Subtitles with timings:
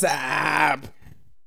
[0.00, 0.88] What's up?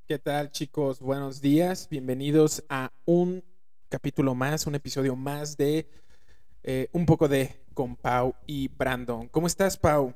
[0.07, 0.99] ¿Qué tal chicos?
[0.99, 1.87] Buenos días.
[1.89, 3.45] Bienvenidos a un
[3.87, 5.89] capítulo más, un episodio más de
[6.63, 9.29] eh, un poco de con Pau y Brandon.
[9.29, 10.13] ¿Cómo estás, Pau?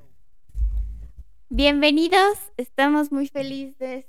[1.48, 4.06] Bienvenidos, estamos muy felices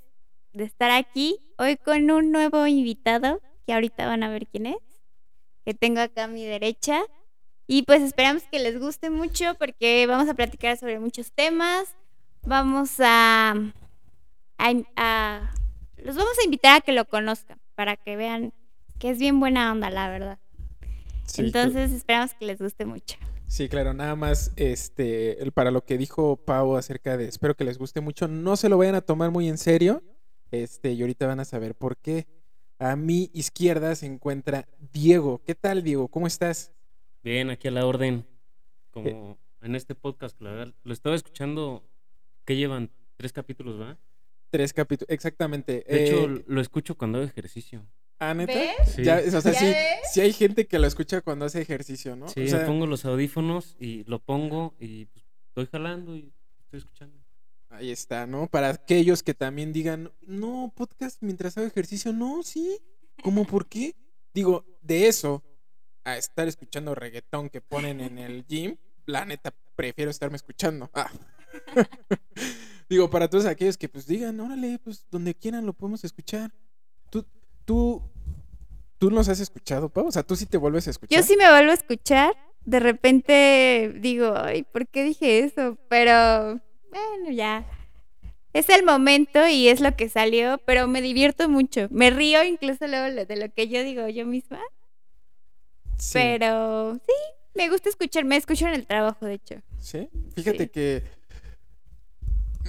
[0.53, 4.83] de estar aquí hoy con un nuevo invitado que ahorita van a ver quién es,
[5.65, 7.01] que tengo acá a mi derecha.
[7.69, 11.95] Y pues esperamos que les guste mucho porque vamos a platicar sobre muchos temas.
[12.43, 13.55] Vamos a,
[14.59, 15.55] a, a-
[15.99, 18.53] los vamos a invitar a que lo conozcan para que vean
[18.99, 20.39] que es bien buena onda, la verdad.
[21.25, 23.17] Sí, Entonces esperamos que les guste mucho.
[23.49, 27.65] Sí, claro, nada más este el- para lo que dijo Pau acerca de espero que
[27.65, 30.03] les guste mucho, no se lo vayan a tomar muy en serio.
[30.53, 32.27] Este, y ahorita van a saber por qué.
[32.79, 35.43] A mi izquierda se encuentra Diego.
[35.45, 36.09] ¿Qué tal, Diego?
[36.09, 36.73] ¿Cómo estás?
[37.25, 38.25] Bien, aquí a la orden.
[38.93, 41.83] Como en este podcast, la verdad, lo estaba escuchando.
[42.45, 42.91] que llevan?
[43.17, 43.97] Tres capítulos, ¿va?
[44.51, 45.85] Tres capítulos, exactamente.
[45.89, 47.87] De hecho, Eh, lo escucho cuando hago ejercicio.
[48.19, 48.55] ¿ah, neta?
[48.55, 48.73] ¿Ves?
[48.95, 49.85] Sí, Ya, o sea, ¿Ya sí, ves?
[50.13, 52.29] sí hay gente que lo escucha cuando hace ejercicio, ¿no?
[52.29, 56.79] sí O me pongo los audífonos y lo pongo y pues, estoy jalando y estoy
[56.79, 57.19] escuchando.
[57.69, 58.47] Ahí está, ¿no?
[58.47, 62.79] Para aquellos que también digan, no, podcast mientras hago ejercicio, no, sí.
[63.23, 63.95] ¿Cómo por qué?
[64.33, 65.43] Digo, de eso
[66.05, 70.89] a estar escuchando reggaetón que ponen en el gym, la neta prefiero estarme escuchando.
[70.95, 71.11] Ah.
[72.89, 76.53] Digo, para todos aquellos que pues digan, órale, pues donde quieran lo podemos escuchar.
[77.11, 77.25] Tú,
[77.65, 78.03] tú,
[78.99, 80.07] tú nos has escuchado, Pau?
[80.07, 81.19] O sea, tú sí te vuelves a escuchar.
[81.19, 82.35] Yo sí me vuelvo a escuchar.
[82.65, 85.77] De repente digo, ay, ¿por qué dije eso?
[85.89, 87.65] Pero, bueno, ya.
[88.53, 91.89] Es el momento y es lo que salió, pero me divierto mucho.
[91.91, 94.61] Me río incluso luego de lo que yo digo yo misma.
[95.99, 96.13] Sí.
[96.15, 97.13] Pero sí,
[97.55, 98.25] me gusta escuchar.
[98.25, 99.57] Me escucho en el trabajo, de hecho.
[99.79, 100.09] ¿Sí?
[100.35, 100.69] Fíjate Sí.
[100.69, 101.03] que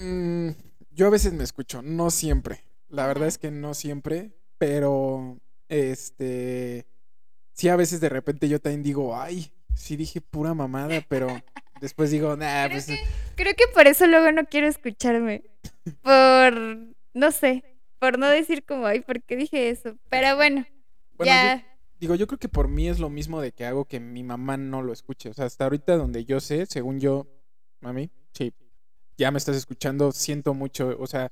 [0.01, 0.49] mm,
[0.91, 2.63] yo a veces me escucho, no siempre.
[2.89, 5.37] La verdad es que no siempre, pero
[5.69, 6.85] este
[7.53, 11.27] sí a veces de repente yo también digo, ay, sí dije pura mamada, pero
[11.81, 12.99] después digo, nah, Creo pues que-
[13.35, 15.43] Creo que por eso luego no quiero escucharme.
[16.01, 16.53] Por,
[17.13, 17.63] no sé,
[17.99, 19.95] por no decir como, ay, ¿por qué dije eso?
[20.09, 20.65] Pero bueno,
[21.17, 21.65] bueno, yo- ya.
[21.99, 24.57] digo, yo creo que por mí es lo mismo de que hago que mi mamá
[24.57, 25.29] no lo escuche.
[25.29, 27.27] O sea, hasta ahorita donde yo sé, según yo,
[27.81, 28.53] mami, sí,
[29.17, 31.31] ya me estás escuchando, siento mucho, o sea,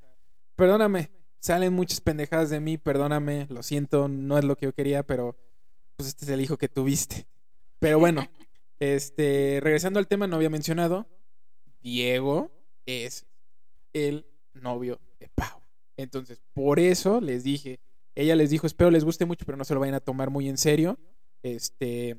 [0.55, 5.03] perdóname, salen muchas pendejadas de mí, perdóname, lo siento, no es lo que yo quería,
[5.03, 5.37] pero
[5.95, 7.27] pues este es el hijo que tuviste.
[7.79, 8.27] Pero bueno,
[8.79, 11.07] este, regresando al tema, no había mencionado,
[11.81, 12.51] Diego
[12.85, 13.25] es
[13.93, 15.61] el novio de Pau.
[15.97, 17.79] Entonces, por eso les dije,
[18.15, 20.49] ella les dijo, espero les guste mucho, pero no se lo vayan a tomar muy
[20.49, 20.97] en serio.
[21.43, 22.17] Este,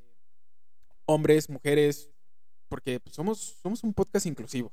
[1.05, 2.11] hombres, mujeres,
[2.69, 4.73] porque pues, somos, somos un podcast inclusivo.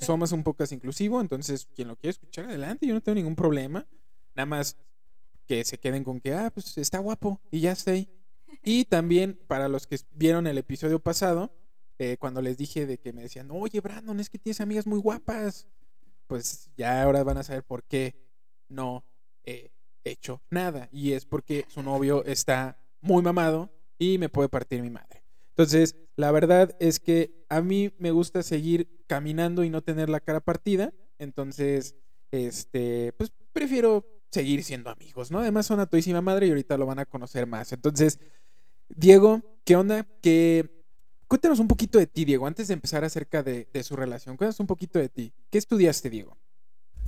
[0.00, 3.86] Somos un podcast inclusivo, entonces quien lo quiere escuchar, adelante, yo no tengo ningún problema.
[4.34, 4.76] Nada más
[5.46, 8.08] que se queden con que, ah, pues está guapo y ya está ahí.
[8.64, 11.52] Y también para los que vieron el episodio pasado,
[11.98, 14.98] eh, cuando les dije de que me decían, oye, Brandon, es que tienes amigas muy
[14.98, 15.66] guapas,
[16.26, 18.14] pues ya ahora van a saber por qué
[18.68, 19.04] no
[19.44, 19.70] he
[20.04, 20.88] hecho nada.
[20.92, 25.22] Y es porque su novio está muy mamado y me puede partir mi madre.
[25.50, 30.20] Entonces, la verdad es que a mí me gusta seguir caminando y no tener la
[30.20, 30.92] cara partida.
[31.18, 31.96] Entonces,
[32.30, 35.40] este, pues prefiero seguir siendo amigos, ¿no?
[35.40, 37.72] Además son a todísima madre y ahorita lo van a conocer más.
[37.72, 38.18] Entonces,
[38.88, 40.06] Diego, ¿qué onda?
[40.20, 40.70] Que
[41.28, 44.36] cuéntanos un poquito de ti, Diego, antes de empezar acerca de, de su relación.
[44.36, 45.32] Cuéntanos un poquito de ti.
[45.50, 46.36] ¿Qué estudiaste, Diego?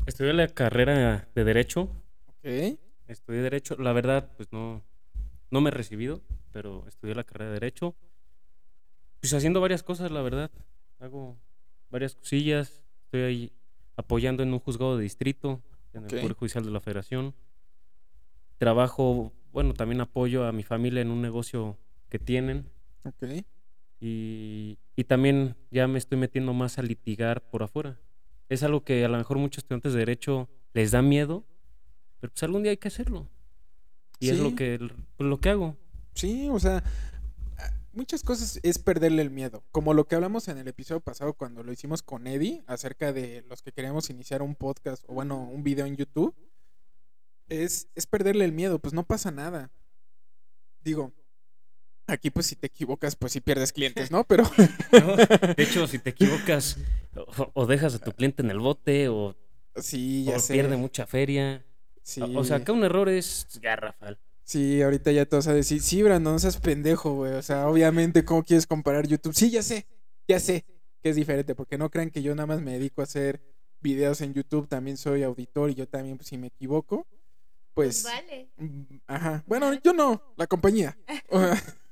[0.07, 1.89] Estudié la carrera de Derecho.
[2.27, 2.79] Ok.
[3.09, 3.77] Estudié Derecho.
[3.77, 4.83] La verdad, pues no,
[5.51, 6.23] no me he recibido,
[6.53, 7.95] pero estudié la carrera de Derecho.
[9.25, 10.51] Pues haciendo varias cosas, la verdad.
[11.01, 11.39] Hago
[11.89, 12.83] varias cosillas.
[13.07, 13.53] Estoy ahí
[13.97, 15.63] apoyando en un juzgado de distrito,
[15.95, 17.35] en el Poder Judicial de la Federación.
[18.59, 21.79] Trabajo, bueno, también apoyo a mi familia en un negocio
[22.11, 22.67] que tienen.
[23.03, 23.47] Ok.
[23.99, 27.99] Y, y también ya me estoy metiendo más a litigar por afuera.
[28.51, 31.47] Es algo que a lo mejor muchos estudiantes de Derecho les da miedo,
[32.21, 33.27] pero pues algún día hay que hacerlo.
[34.21, 34.87] Y es lo que,
[35.19, 35.79] lo que hago.
[36.13, 36.85] Sí, o sea,
[37.95, 39.63] muchas cosas es perderle el miedo.
[39.71, 43.43] Como lo que hablamos en el episodio pasado cuando lo hicimos con Eddie acerca de
[43.49, 46.35] los que queríamos iniciar un podcast o bueno, un video en YouTube.
[47.49, 49.71] Es, es perderle el miedo, pues no pasa nada.
[50.83, 51.13] Digo,
[52.07, 54.25] aquí pues si te equivocas, pues sí pierdes clientes, ¿no?
[54.25, 54.45] Pero
[54.93, 55.17] ¿no?
[55.17, 56.79] De hecho, si te equivocas
[57.15, 59.37] o, o dejas a tu cliente en el bote o,
[59.77, 60.55] sí, ya o sé.
[60.55, 61.65] pierde mucha feria.
[62.03, 64.19] Sí, O- O sea, acá un error es garrafal.
[64.45, 67.33] Sí, ahorita ya todos a decir, sí, Brandon, no seas pendejo, güey.
[67.35, 69.35] O sea, obviamente, ¿cómo quieres comparar YouTube?
[69.35, 69.87] Sí, ya sé,
[70.29, 70.65] ya sé.
[71.03, 73.43] que es diferente, porque no crean que yo nada más me dedico a hacer
[73.81, 77.07] videos en YouTube, también soy auditor y yo también, pues, si me equivoco,
[77.75, 78.05] pues...
[78.05, 78.49] vale.
[78.57, 79.45] mm, Ajá.
[79.47, 80.97] Bueno, yo no, la compañía.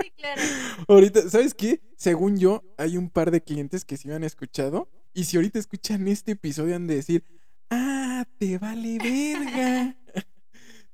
[0.00, 0.42] Sí, claro.
[0.88, 1.80] ahorita, ¿sabes qué?
[1.96, 4.88] Según yo, hay un par de clientes que sí me han escuchado.
[5.12, 7.24] Y si ahorita escuchan este episodio, han de decir,
[7.70, 9.96] ah, te vale verga.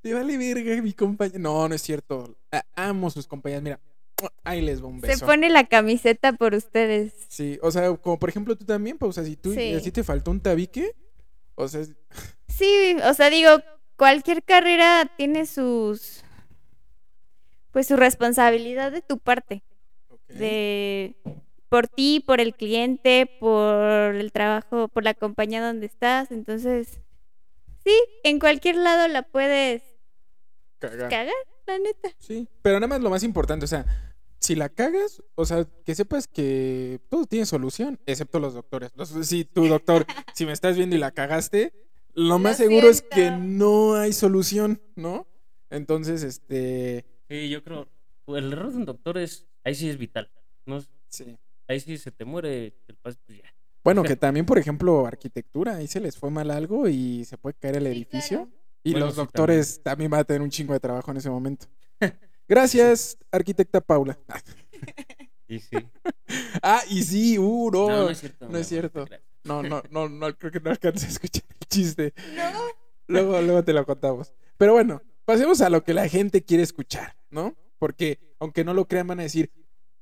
[0.04, 1.38] Te vale verga mi compañía.
[1.38, 2.36] No, no es cierto.
[2.76, 3.62] Amo sus compañías.
[3.62, 3.80] Mira,
[4.44, 5.24] ahí les va un Se beso.
[5.24, 7.14] pone la camiseta por ustedes.
[7.28, 9.72] Sí, o sea, como por ejemplo tú también, pues, o sea, si tú Sí.
[9.72, 10.94] así te faltó un tabique,
[11.54, 11.84] o sea,
[12.48, 13.50] Sí, o sea, digo,
[13.96, 16.22] cualquier carrera tiene sus.
[17.70, 19.62] Pues su responsabilidad de tu parte.
[20.28, 21.16] De.
[21.70, 26.30] Por ti, por el cliente, por el trabajo, por la compañía donde estás.
[26.30, 27.00] Entonces.
[27.82, 29.82] Sí, en cualquier lado la puedes
[30.90, 31.10] cagar.
[31.10, 31.34] cagar,
[31.66, 32.10] la neta.
[32.18, 33.86] Sí, pero nada más lo más importante, o sea,
[34.38, 38.90] si la cagas, o sea, que sepas que todo tiene solución, excepto los doctores.
[38.94, 40.04] Los- si tu doctor,
[40.34, 41.72] si me estás viendo y la cagaste,
[42.14, 45.26] lo más seguro es que no hay solución, ¿no?
[45.70, 47.88] Entonces, este, Sí, yo creo.
[48.28, 49.46] El error de un doctor es.
[49.64, 50.30] Ahí sí es vital.
[50.66, 51.36] No, sí.
[51.66, 53.54] ahí sí se te muere el pas- pues ya.
[53.82, 57.54] Bueno, que también, por ejemplo, arquitectura, ahí se les fue mal algo y se puede
[57.58, 58.38] caer el Sí, edificio.
[58.46, 58.63] claro.
[58.84, 60.10] Y Bueno, los sí, doctores también.
[60.10, 61.66] van a tener un chingo de trabajo en ese momento.
[62.48, 64.18] Gracias, arquitecta Paula.
[65.46, 65.76] Y sí.
[66.62, 67.88] Ah, y sí, uh, no.
[67.88, 68.48] No, no es cierto.
[68.48, 69.04] no es cierto.
[69.44, 72.14] No, no, no, no, creo que no alcances a escuchar el chiste.
[72.34, 72.60] No.
[73.06, 74.32] Luego, luego te lo contamos.
[74.56, 77.54] Pero bueno, pasemos a lo que la gente quiere escuchar, ¿no?
[77.78, 79.52] Porque, aunque no lo crean, van a decir,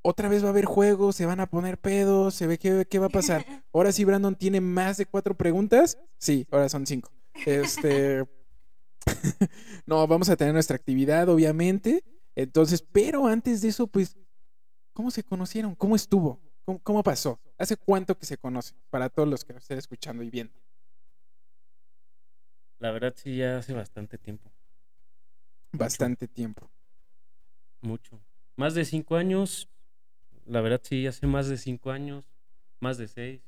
[0.03, 2.99] otra vez va a haber juegos, se van a poner pedos, se ve qué, qué
[3.01, 3.45] va a pasar.
[3.73, 5.99] Ahora sí, Brandon tiene más de cuatro preguntas.
[6.19, 7.11] Sí, ahora son cinco.
[7.45, 8.25] Este.
[9.87, 12.05] no, vamos a tener nuestra actividad, obviamente.
[12.35, 14.17] Entonces, pero antes de eso, pues,
[14.93, 15.75] ¿cómo se conocieron?
[15.75, 16.41] ¿Cómo estuvo?
[16.65, 17.41] ¿Cómo, cómo pasó?
[17.59, 18.77] ¿Hace cuánto que se conocen?
[18.91, 20.55] Para todos los que nos estén escuchando y viendo.
[22.79, 24.51] La verdad sí, ya hace bastante tiempo.
[25.73, 26.69] Bastante tiempo.
[27.81, 28.21] Mucho.
[28.57, 29.69] Más de cinco años.
[30.47, 32.25] La verdad sí, hace más de cinco años.
[32.81, 33.41] Más de seis.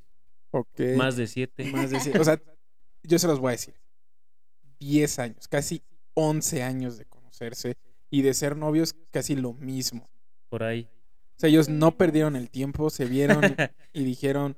[0.51, 0.79] Ok.
[0.95, 1.65] Más de siete.
[1.71, 2.41] Más de cien- O sea,
[3.03, 3.75] yo se los voy a decir.
[4.85, 5.81] 10 años, casi
[6.13, 7.77] 11 años de conocerse
[8.09, 10.07] y de ser novios casi lo mismo.
[10.49, 10.87] Por ahí.
[11.35, 13.41] O sea, ellos no perdieron el tiempo, se vieron
[13.93, 14.55] y dijeron,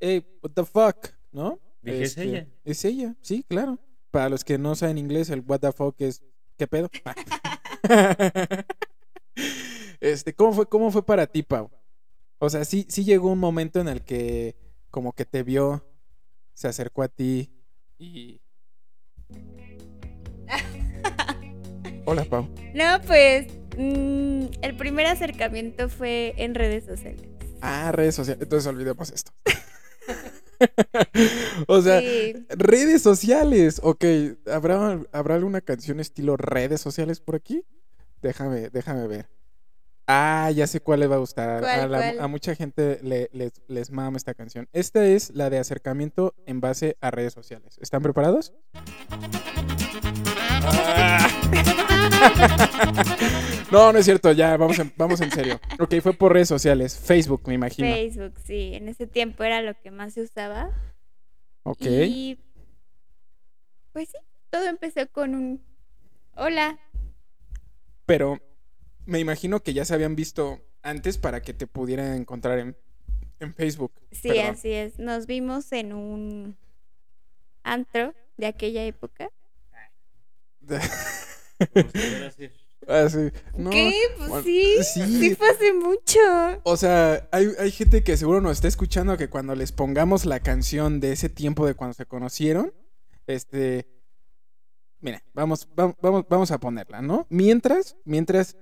[0.00, 1.60] hey, what the fuck, ¿no?
[1.82, 2.48] Dije, "Es ella".
[2.64, 3.78] Es ella, sí, claro.
[4.10, 6.22] Para los que no saben inglés, el what the fuck es,
[6.56, 6.90] ¿qué pedo?
[10.00, 11.70] este, ¿cómo fue, ¿cómo fue para ti, Pau?
[12.38, 14.56] O sea, sí, sí llegó un momento en el que
[14.90, 15.86] como que te vio,
[16.54, 17.50] se acercó a ti
[17.98, 18.40] y...
[22.06, 22.48] Hola, Pau.
[22.74, 23.46] No, pues.
[23.76, 27.22] mm, el primer acercamiento fue en redes sociales.
[27.60, 28.42] Ah, redes sociales.
[28.42, 29.32] Entonces olvidemos esto.
[31.68, 32.46] o sea, Sí.
[32.50, 33.80] redes sociales.
[33.82, 34.04] Ok,
[34.50, 37.64] ¿habrá, ¿habrá alguna canción estilo redes sociales por aquí?
[38.22, 39.28] Déjame, déjame ver.
[40.06, 41.60] Ah, ya sé cuál le va a gustar.
[41.60, 42.20] ¿Cuál, a, la- cuál?
[42.20, 44.68] a mucha gente le- les, les mama esta canción.
[44.72, 47.76] Esta es la de acercamiento en base a redes sociales.
[47.80, 48.52] ¿Están preparados?
[53.70, 55.60] no, no es cierto, ya, vamos en, vamos en serio.
[55.78, 56.98] Ok, fue por redes sociales.
[56.98, 57.88] Facebook, me imagino.
[57.88, 58.72] Facebook, sí.
[58.74, 60.70] En ese tiempo era lo que más se usaba.
[61.62, 61.82] Ok.
[61.82, 62.38] Y.
[63.92, 64.18] Pues sí,
[64.50, 65.62] todo empezó con un.
[66.36, 66.78] Hola.
[68.04, 68.40] Pero
[69.04, 72.76] me imagino que ya se habían visto antes para que te pudieran encontrar en,
[73.40, 73.92] en Facebook.
[74.12, 74.46] Sí, Perdón.
[74.46, 74.98] así es.
[74.98, 76.56] Nos vimos en un
[77.62, 79.28] antro de aquella época.
[79.28, 79.92] Como si fuera así.
[82.88, 83.30] Ah, sí.
[83.56, 83.92] No, ¿Qué?
[84.16, 85.18] Pues bueno, sí, sí.
[85.20, 85.34] sí.
[85.34, 86.20] fue hace mucho.
[86.62, 90.38] O sea, hay, hay gente que seguro nos está escuchando que cuando les pongamos la
[90.38, 92.72] canción de ese tiempo de cuando se conocieron,
[93.26, 93.88] este,
[95.00, 97.26] mira, vamos, va- vamos, vamos a ponerla, ¿no?
[97.28, 98.56] Mientras, mientras,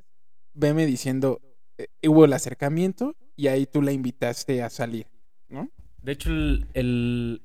[0.54, 1.42] veme diciendo,
[1.76, 5.06] eh, hubo el acercamiento y ahí tú la invitaste a salir,
[5.49, 5.68] ¿no?
[6.00, 7.42] De hecho, el, el,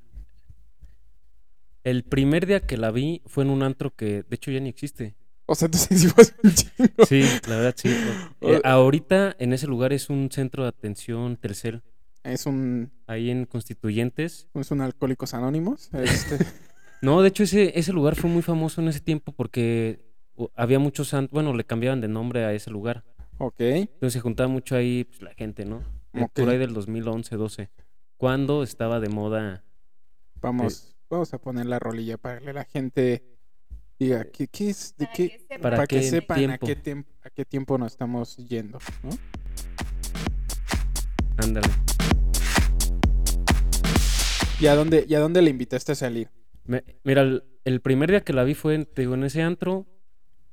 [1.84, 4.68] el primer día que la vi fue en un antro que, de hecho, ya ni
[4.68, 5.14] existe.
[5.46, 7.04] O sea, entonces sí fue un chingo.
[7.06, 7.88] Sí, la verdad, sí.
[8.42, 11.82] Eh, ahorita en ese lugar es un centro de atención tercel,
[12.22, 14.48] Es un, ahí en Constituyentes.
[14.54, 15.90] es un Alcohólicos Anónimos.
[15.92, 16.38] Este,
[17.02, 20.04] No, de hecho, ese, ese lugar fue muy famoso en ese tiempo porque
[20.54, 23.04] había muchos bueno, le cambiaban de nombre a ese lugar.
[23.38, 23.60] ok.
[23.60, 25.78] Entonces se juntaba mucho ahí pues, la gente, ¿no?
[26.12, 26.32] Eh, Ok.
[26.34, 27.70] Por ahí del 2011, 12.
[28.16, 29.64] Cuando estaba de moda.
[30.42, 33.24] Vamos, vamos a poner la rolilla para que la gente
[33.98, 35.60] diga ¿qué, qué es, de Para qué, que sepan.
[35.60, 36.54] ¿Para para que qué sepan tiempo?
[36.54, 39.10] a qué tiempo a qué tiempo nos estamos yendo, ¿no?
[41.36, 41.68] Ándale.
[44.60, 46.30] ¿Y a dónde, y a dónde le invitaste a salir?
[46.64, 49.42] Me- mira, el, el primer día que la vi fue en, te digo, en ese
[49.42, 49.86] antro.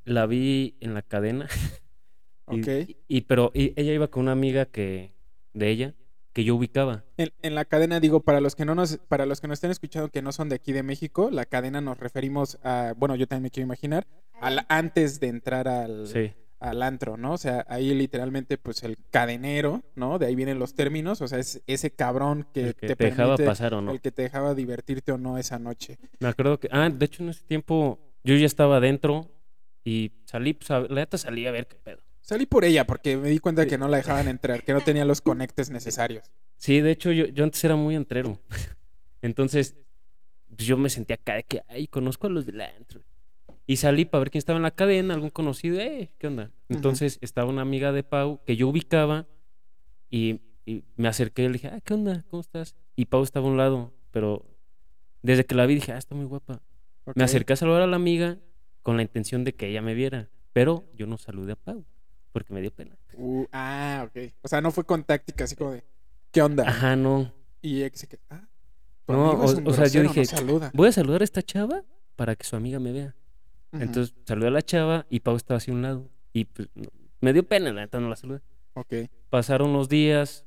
[0.06, 1.48] La vi en la cadena.
[2.52, 2.68] y, Ok.
[2.88, 5.14] y- y- pero y- ella iba con una amiga que
[5.54, 5.96] de ella
[6.38, 7.04] que yo ubicaba.
[7.18, 9.72] En, en la cadena, digo, para los que no nos, para los que nos estén
[9.72, 13.26] escuchando que no son de aquí de México, la cadena nos referimos a, bueno, yo
[13.26, 14.06] también me quiero imaginar,
[14.40, 16.34] al, antes de entrar al, Sí.
[16.60, 17.34] al antro, ¿no?
[17.34, 20.20] O sea, ahí literalmente, pues el cadenero, ¿no?
[20.20, 23.74] De ahí vienen los términos, o sea, es ese cabrón que, te, te dejaba pasar
[23.74, 23.92] o no.
[23.92, 25.98] el que te dejaba divertirte o no esa noche.
[26.20, 26.70] Me acuerdo que.
[26.72, 29.28] Ah, de hecho, en ese tiempo yo ya estaba adentro
[29.84, 32.04] y salí, pues, a, la neta salí a ver qué pedo.
[32.28, 35.06] Salí por ella porque me di cuenta que no la dejaban entrar, que no tenía
[35.06, 36.30] los conectes necesarios.
[36.58, 38.42] Sí, de hecho, yo, yo antes era muy entrero.
[39.22, 39.78] Entonces,
[40.54, 43.00] pues, yo me sentía acá de que, ay, conozco a los del antro.
[43.66, 46.52] Y salí para ver quién estaba en la cadena, algún conocido, eh, ¿qué onda?
[46.68, 49.26] Entonces, estaba una amiga de Pau que yo ubicaba
[50.10, 52.26] y, y me acerqué y le dije, ah, ¿qué onda?
[52.30, 52.76] ¿Cómo estás?
[52.98, 54.46] Y Pau estaba a un lado, pero
[55.22, 56.62] desde que la vi dije, ah, está muy guapa.
[57.16, 58.38] Me acerqué a saludar a la amiga
[58.82, 61.86] con la intención de que ella me viera, pero yo no saludé a Pau
[62.38, 62.96] porque me dio pena.
[63.16, 64.32] Uh, ah, ok.
[64.44, 65.84] O sea, no fue con táctica, así como de,
[66.32, 66.68] ¿qué onda?
[66.70, 67.34] Ajá, no.
[67.64, 68.48] Y ella que se ah,
[69.08, 70.36] No, o- sea, yo no dije.
[70.74, 71.84] Voy a saludar a esta chava
[72.16, 73.16] para que su amiga me vea.
[73.72, 76.10] Entonces saludé a la chava y Pau estaba hacia un lado.
[76.32, 76.90] Y pues, no-
[77.22, 78.42] me dio pena, la neta no la saludé.
[78.76, 78.94] Ok.
[79.30, 80.46] Pasaron los días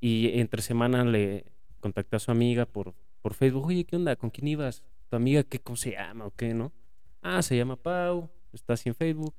[0.00, 3.66] y entre semana le contacté a su amiga por, por Facebook.
[3.66, 4.14] Oye, ¿qué onda?
[4.14, 4.84] ¿Con quién ibas?
[5.08, 6.72] ¿Tu amiga qué cómo se llama o qué, no?
[7.20, 9.34] Ah, se llama Pau, está así en Facebook.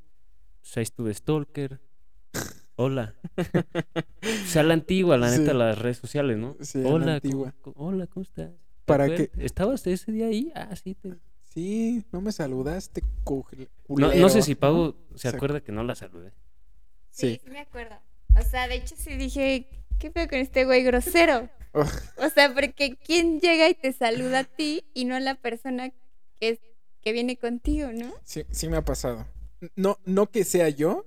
[0.61, 1.81] Pues ahí estuve Stalker.
[2.75, 3.13] Hola.
[3.37, 5.57] o sea, la antigua, la neta, Sí.
[5.57, 6.55] las redes sociales, ¿no?
[6.61, 7.53] Sí, a la hola, ¿cómo- antigua.
[7.61, 8.49] cómo- hola, ¿cómo estás?
[8.49, 10.51] ¿Te Para que- ¿Estabas ese día ahí?
[10.55, 10.95] Ah, sí.
[10.95, 11.13] Te...
[11.53, 14.59] Sí, no me saludaste, cu- No, culero, no sé si ¿no?
[14.59, 16.31] Pau se acuerda que no la saludé.
[17.11, 17.41] Sí, Sí.
[17.43, 17.95] sí me acuerdo.
[18.35, 19.67] O sea, de hecho sí dije,
[19.99, 21.49] ¿qué pedo con este güey grosero?
[22.17, 25.89] O sea, porque ¿quién llega y te saluda a ti y no a la persona
[26.39, 26.59] que, es,
[27.01, 28.13] que viene contigo, no?
[28.23, 29.25] Sí, sí me ha pasado.
[29.75, 31.05] No, no que sea yo,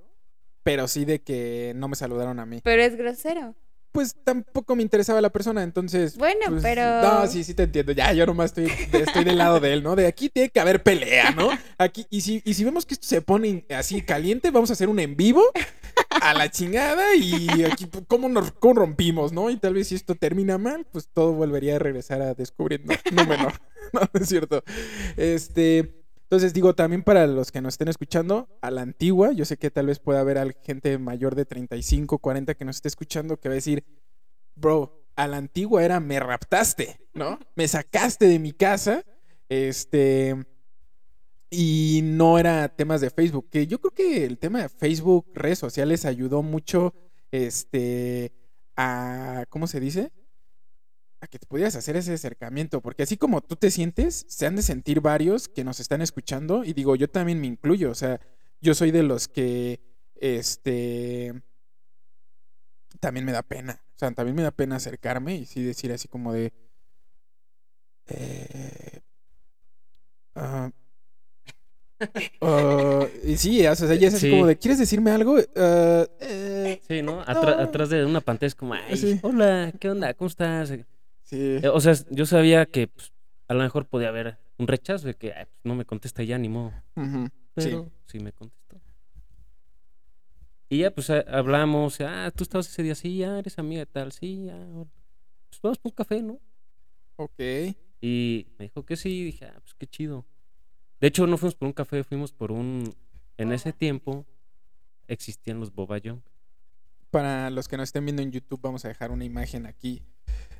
[0.67, 2.59] pero sí de que no me saludaron a mí.
[2.61, 3.55] Pero es grosero.
[3.93, 6.17] Pues tampoco me interesaba la persona, entonces.
[6.17, 7.93] Bueno, pues, pero- No, sí, sí te entiendo.
[7.93, 8.65] Ya, yo nomás estoy,
[8.99, 9.95] estoy del lado de él, ¿no?
[9.95, 11.49] De aquí tiene que haber pelea, ¿no?
[11.77, 14.89] Aquí, y si, y si vemos que esto se pone así caliente, vamos a hacer
[14.89, 15.41] un en vivo
[16.21, 19.49] a la chingada y aquí, pues, ¿cómo nos cómo rompimos, no?
[19.49, 23.25] Y tal vez si esto termina mal, pues todo volvería a regresar a descubriendo no
[23.25, 23.53] menor.
[23.93, 24.63] No, no es cierto.
[25.15, 25.93] Este.
[26.27, 29.71] Entonces digo, también para los que nos estén escuchando, a la antigua, yo sé que
[29.71, 33.53] tal vez pueda haber gente mayor de 35, 40 que nos esté escuchando que va
[33.53, 33.85] a decir,
[34.53, 37.39] bro, a la antigua era me raptaste, ¿no?
[37.55, 39.05] Me sacaste de mi casa,
[39.47, 40.35] este,
[41.49, 45.59] y no era temas de Facebook, que yo creo que el tema de Facebook, redes
[45.59, 46.93] sociales ayudó mucho,
[47.31, 48.33] este,
[48.75, 50.11] a, ¿cómo se dice?
[51.19, 54.55] A que te pudieras hacer ese acercamiento, porque así como tú te sientes, se han
[54.55, 58.19] de sentir varios que nos están escuchando, y digo, yo también me incluyo, o sea,
[58.61, 59.79] yo soy de los que,
[60.15, 61.33] este,
[62.99, 63.81] también me da pena.
[63.95, 66.53] O sea, también me da pena acercarme y sí decir así como de.
[68.09, 68.99] eh,
[70.35, 70.71] ah,
[72.41, 74.31] ah, y sí, o sea, ya es así Sí.
[74.31, 75.37] como de, ¿quieres decirme algo?
[75.55, 77.23] Ah, eh, Sí, ¿no?
[77.25, 77.63] Atra- No.
[77.63, 79.19] atrás de una pantalla es como, ay, Sí.
[79.23, 80.13] hola, ¿qué onda?
[80.13, 80.71] ¿Cómo estás?
[81.29, 81.59] Sí.
[81.63, 83.11] Eh, O sea, yo sabía que pues,
[83.47, 86.37] a lo mejor podía haber un rechazo de que ay, pues, no me contesta ya,
[86.37, 86.73] ni modo.
[87.53, 88.17] Pero sí.
[88.17, 88.19] sí.
[88.19, 88.81] me contestó.
[90.69, 93.85] Y ya, pues a- hablamos, ah, tú estabas ese día, sí, ya eres amiga de
[93.85, 94.55] tal, sí, ya.
[94.55, 94.89] ahora,
[95.49, 96.39] Pues vamos por un café, ¿no?
[97.15, 97.39] Ok.
[98.01, 100.25] Y me dijo que sí, dije, ah, pues qué chido.
[100.99, 102.93] De hecho, no fuimos por un café, fuimos por un.
[103.37, 104.25] En ese tiempo
[105.07, 106.19] existían los Boba Young.
[107.11, 110.03] Para los que nos estén viendo en YouTube, vamos a dejar una imagen aquí.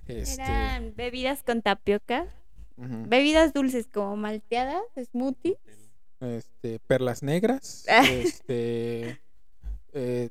[0.07, 0.41] Este.
[0.41, 2.27] Eran bebidas con tapioca,
[2.77, 5.57] bebidas dulces como malteadas, smoothies.
[6.21, 9.19] este, perlas negras, este,
[9.93, 10.29] eh,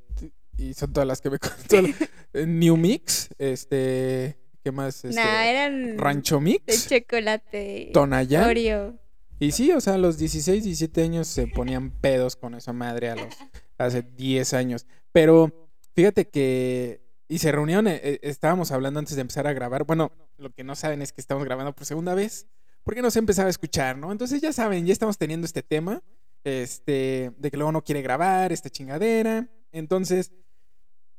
[0.57, 1.83] y son todas las que me contó.
[2.47, 5.05] New Mix, este, ¿qué más?
[5.05, 7.91] Este, nah, eran Rancho de Mix, chocolate.
[7.93, 8.49] Tonayán.
[8.49, 8.99] Oreo.
[9.39, 13.11] Y sí, o sea, a los 16, 17 años se ponían pedos con esa madre
[13.11, 13.35] a los
[13.77, 14.87] hace 10 años.
[15.13, 19.85] Pero fíjate que y se reunieron, eh, eh, estábamos hablando antes de empezar a grabar.
[19.85, 22.47] Bueno, lo que no saben es que estamos grabando por segunda vez,
[22.85, 24.13] porque no se empezaba a escuchar, ¿no?
[24.13, 26.03] Entonces ya saben, ya estamos teniendo este tema,
[26.45, 29.49] este, de que luego no quiere grabar, esta chingadera.
[29.73, 30.33] Entonces,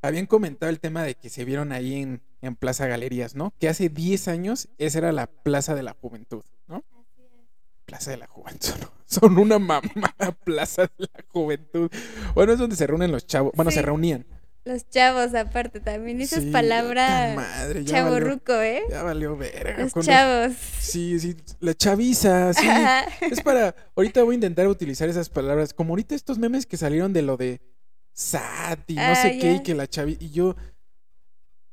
[0.00, 3.52] habían comentado el tema de que se vieron ahí en, en Plaza Galerías, ¿no?
[3.58, 6.84] Que hace 10 años esa era la Plaza de la Juventud, ¿no?
[7.84, 8.90] Plaza de la Juventud, ¿no?
[9.04, 9.82] Son una mamá
[10.44, 11.90] Plaza de la Juventud.
[12.34, 13.52] Bueno, es donde se reúnen los chavos.
[13.54, 14.26] Bueno, se reunían.
[14.68, 17.34] Los chavos, aparte, también esas Sí, palabras.
[17.34, 18.82] madre, ya valió- Chaborruco, ¿eh?
[18.90, 19.78] Ya valió verga.
[19.94, 20.54] Los chavos.
[20.78, 22.66] Sí, sí, la chaviza, sí.
[22.68, 23.06] Ajá.
[23.22, 23.74] Es para.
[23.96, 25.72] Ahorita voy a intentar utilizar esas palabras.
[25.72, 27.62] Como ahorita estos memes que salieron de lo de
[28.12, 30.18] SAT y no Ah, sé qué, y que la chavi.
[30.20, 30.54] Y yo.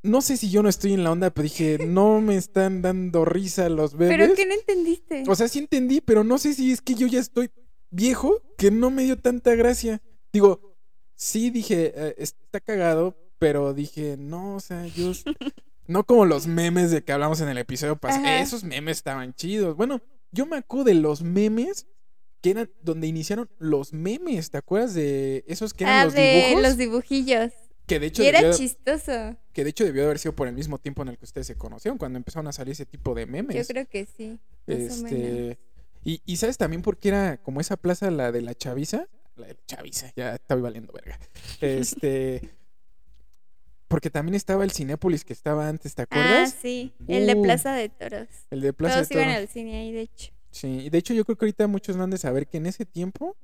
[0.03, 3.25] No sé si yo no estoy en la onda, pero dije, no me están dando
[3.25, 4.15] risa los bebés.
[4.17, 5.23] ¿Pero qué no entendiste?
[5.27, 7.49] O sea, sí entendí, pero no sé si es que yo ya estoy
[7.89, 10.01] viejo que no me dio tanta gracia.
[10.31, 10.74] Digo,
[11.15, 15.11] sí dije, eh, está cagado, pero dije, no, o sea, yo.
[15.87, 18.25] No como los memes de que hablamos en el episodio pasado.
[18.25, 19.77] Esos memes estaban chidos.
[19.77, 21.85] Bueno, yo me acuerdo de los memes
[22.41, 24.49] que eran donde iniciaron los memes.
[24.49, 26.63] ¿Te acuerdas de esos que eran ah, los de dibujos?
[26.63, 27.51] los dibujillos.
[27.85, 29.37] que de hecho Y era debió- chistoso.
[29.53, 31.45] que de hecho debió de haber sido por el mismo tiempo en el que ustedes
[31.45, 33.55] se conocieron, cuando empezaron a salir ese tipo de memes.
[33.55, 34.39] Yo creo que sí.
[34.65, 35.59] Este.
[36.03, 39.07] Y, y sabes también por qué era como esa plaza, la de la Chaviza.
[39.35, 41.19] La de Chaviza, ya estaba valiendo verga.
[41.61, 42.41] Este.
[43.87, 46.55] Porque también estaba el Cinépolis que estaba antes, ¿te Ah, acuerdas?
[46.59, 46.91] sí.
[47.07, 48.27] El de Uh, Plaza de Toros.
[48.49, 49.41] El de Plaza Todos de iban Toros.
[49.41, 50.31] al cine ahí, de hecho.
[50.49, 52.85] Sí, y de hecho yo creo que ahorita muchos han de saber que en ese
[52.85, 53.37] tiempo,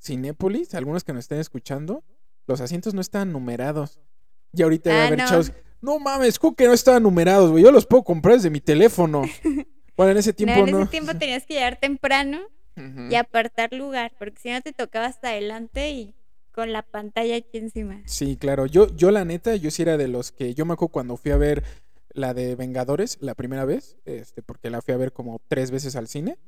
[0.00, 2.04] Cinépolis, algunos que nos estén escuchando,
[2.46, 3.98] los asientos no estaban numerados.
[4.52, 5.26] Y ahorita Ah, haber no.
[5.28, 7.64] chavos, no mames, ¿cómo que no estaban numerados, güey?
[7.64, 9.22] Yo los puedo comprar desde mi teléfono.
[9.96, 10.80] Bueno, en ese No, tiempo en no.
[10.82, 12.40] ese tiempo tenías que llegar temprano
[12.76, 16.14] Y apartar lugar, porque si no te tocaba hasta adelante y
[16.52, 18.02] con la pantalla aquí encima.
[18.06, 18.66] Sí, claro.
[18.66, 20.54] Yo, yo la neta, yo sí era de los que.
[20.54, 21.64] Yo me acuerdo cuando fui a ver
[22.10, 25.96] la de Vengadores la primera vez, este, porque la fui a ver como tres veces
[25.96, 26.38] al cine.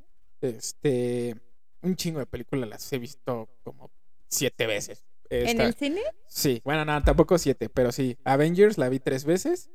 [0.41, 1.35] Este.
[1.81, 3.91] Un chingo de películas las he visto como
[4.29, 5.03] siete veces.
[5.29, 6.01] ¿En el cine?
[6.27, 8.17] Sí, bueno, no, tampoco siete, pero sí.
[8.23, 9.69] Avengers la vi tres veces.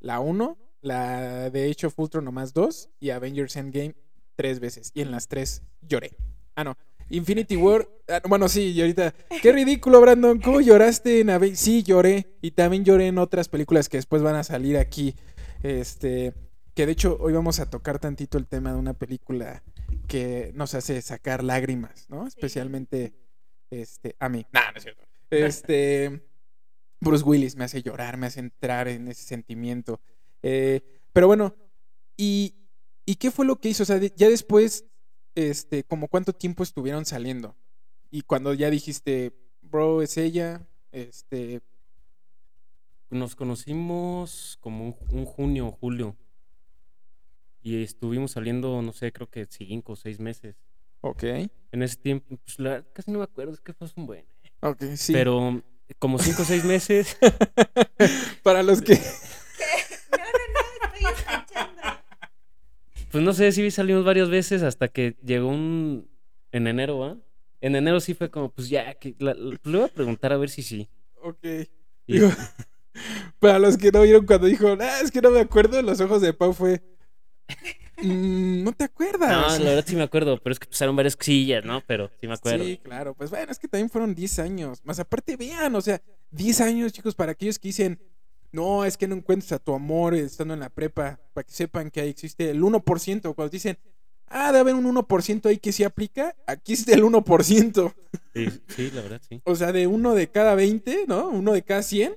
[0.00, 2.90] La uno, la de Age of Ultron nomás dos.
[2.98, 3.94] Y Avengers Endgame
[4.38, 4.92] tres veces.
[4.94, 6.12] Y en las tres lloré.
[6.54, 6.76] Ah, no.
[7.10, 7.88] Infinity War.
[8.08, 9.12] ah, bueno, sí, y ahorita.
[9.42, 10.40] Qué ridículo, Brandon.
[10.40, 11.58] ¿Cómo lloraste en Avengers?
[11.58, 12.38] Sí, lloré.
[12.40, 15.16] Y también lloré en otras películas que después van a salir aquí.
[15.64, 16.34] Este.
[16.74, 19.64] Que de hecho, hoy vamos a tocar tantito el tema de una película
[20.06, 22.24] que nos hace sacar lágrimas, ¿no?
[22.24, 23.14] Especialmente.
[23.70, 24.14] Este.
[24.20, 24.46] A mí.
[24.52, 25.04] Nah, no es cierto.
[25.30, 26.22] Este.
[27.00, 30.00] Bruce Willis me hace llorar, me hace entrar en ese sentimiento.
[30.42, 30.80] Eh,
[31.12, 31.54] pero bueno,
[32.16, 32.54] ¿y,
[33.08, 33.84] ¿y qué fue lo que hizo?
[33.84, 34.84] O sea, ya después,
[35.34, 37.56] este, como cuánto tiempo estuvieron saliendo.
[38.10, 40.60] Y cuando ya dijiste, bro, es ella,
[40.92, 41.62] este,
[43.08, 46.18] Nos conocimos como un, un junio o julio.
[47.62, 50.56] Y estuvimos saliendo, no sé, creo que cinco o seis meses.
[51.00, 51.22] ok,
[51.72, 54.26] En ese tiempo, pues la casi no me acuerdo, es que fue un buen.
[54.60, 55.14] ok, sí.
[55.14, 55.62] Pero
[55.98, 57.16] como cinco o seis meses,
[58.42, 59.00] Para los que...
[60.10, 61.82] No, no, no, estoy escuchando.
[63.10, 66.08] Pues no sé si salimos varias veces hasta que llegó un.
[66.52, 67.16] En enero, ¿va?
[67.60, 70.36] En enero sí fue como, pues ya, que la- la- le voy a preguntar a
[70.38, 70.88] ver si sí.
[71.22, 71.44] Ok.
[72.06, 72.30] Y- Digo,
[73.38, 76.22] para los que no vieron cuando dijo, ah, es que no me acuerdo, los ojos
[76.22, 76.80] de Pau fue...
[78.02, 79.58] "Mm, no te acuerdas.
[79.58, 81.82] No, la verdad sí me acuerdo, pero es que pasaron varias cosillas, ¿no?
[81.86, 82.64] Pero sí me acuerdo.
[82.64, 83.14] Sí, claro.
[83.14, 84.80] Pues bueno, es que también fueron 10 años.
[84.84, 87.98] Más aparte, vean, o sea, 10 años, chicos, para aquellos que dicen,
[88.52, 91.90] no, es que no encuentras a tu amor estando en la prepa, para que sepan
[91.90, 93.34] que ahí existe el 1%.
[93.34, 93.78] Cuando dicen,
[94.26, 97.94] ah, debe haber un 1% ahí que sí aplica, aquí está el 1%.
[98.34, 99.40] Sí, sí, la verdad sí.
[99.44, 101.28] O sea, de uno de cada 20, ¿no?
[101.28, 102.16] Uno de cada 100,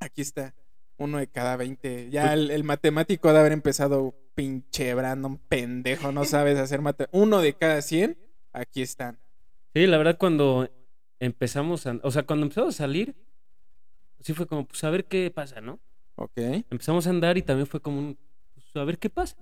[0.00, 0.54] aquí está.
[0.96, 2.10] Uno de cada 20.
[2.10, 7.20] Ya el, el matemático ha de haber empezado, pinche Brandon, pendejo, no sabes hacer matemáticas.
[7.20, 8.18] Uno de cada 100,
[8.52, 9.18] aquí están.
[9.74, 10.68] Sí, la verdad cuando
[11.20, 13.14] empezamos a, o sea, cuando empezamos a salir,
[14.20, 15.78] sí fue como, pues a ver qué pasa, ¿no?
[16.16, 16.36] Ok.
[16.70, 18.18] Empezamos a andar y también fue como un,
[18.54, 19.36] pues a ver qué pasa.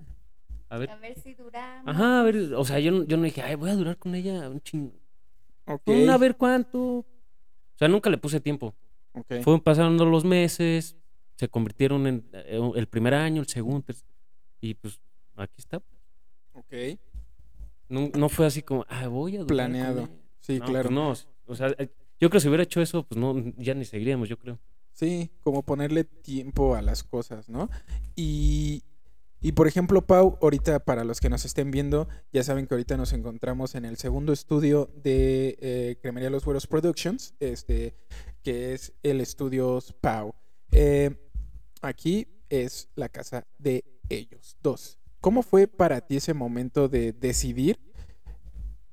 [0.68, 1.86] A ver, A ver si duramos.
[1.88, 4.14] ajá, a ver, o sea, yo, no- yo no dije, ay, voy a durar con
[4.14, 4.92] ella un chingo.
[5.66, 5.82] Ok.
[5.86, 6.78] Un a ver cuánto.
[6.98, 7.04] O
[7.78, 8.74] sea, nunca le puse tiempo.
[9.12, 9.42] ok.
[9.42, 10.96] Fueron pasando los meses,
[11.36, 14.04] se convirtieron en eh, el primer año, el segundo, tercer-
[14.60, 15.00] y pues
[15.36, 15.78] aquí está.
[16.54, 16.72] Ok.
[17.88, 20.00] No, no fue así como, ah, voy a durar con Planeado.
[20.00, 20.10] ella".
[20.40, 20.88] Sí, No, claro.
[20.88, 21.14] pues no,
[21.46, 24.28] o sea, eh, yo creo que si hubiera hecho eso, pues no, ya ni seguiríamos,
[24.28, 24.58] yo creo.
[24.92, 27.68] Sí, como ponerle tiempo a las cosas, ¿no?
[28.14, 28.82] Y,
[29.42, 32.96] y por ejemplo, Pau, ahorita para los que nos estén viendo, ya saben que ahorita
[32.96, 37.94] nos encontramos en el segundo estudio de eh, Cremería Los Güeros Productions, este,
[38.42, 40.34] que es el Estudios Pau.
[40.72, 41.14] Eh,
[41.82, 44.98] aquí es la casa de ellos dos.
[45.20, 47.78] ¿Cómo fue para ti ese momento de decidir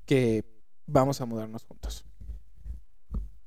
[0.04, 0.44] que
[0.86, 2.04] vamos a mudarnos juntos?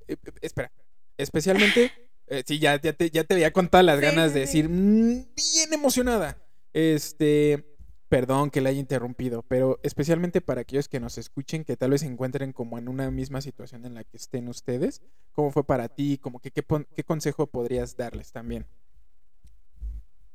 [0.08, 0.72] Eh, eh, espera,
[1.18, 1.92] especialmente,
[2.28, 4.70] eh, sí, ya, ya, te, ya te veía con todas las Sí, ganas de decir,
[4.70, 6.38] "Mm, bien emocionada.
[6.74, 7.64] Este,
[8.10, 12.00] Perdón que le haya interrumpido, pero especialmente para aquellos que nos escuchen, que tal vez
[12.00, 15.02] se encuentren como en una misma situación en la que estén ustedes,
[15.34, 16.18] ¿cómo fue para ti?
[16.18, 18.66] Como que, ¿qué, pon- qué consejo podrías darles también?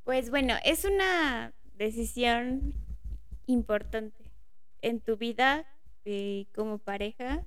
[0.05, 2.75] Pues bueno, es una decisión
[3.47, 4.25] importante
[4.83, 5.67] en tu vida
[6.05, 7.45] eh, como pareja.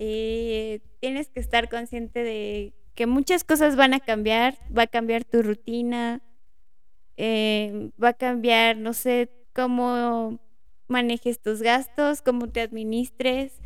[0.00, 5.24] Eh, tienes que estar consciente de que muchas cosas van a cambiar, va a cambiar
[5.24, 6.22] tu rutina,
[7.16, 10.38] eh, va a cambiar, no sé, cómo
[10.86, 13.60] manejes tus gastos, cómo te administres,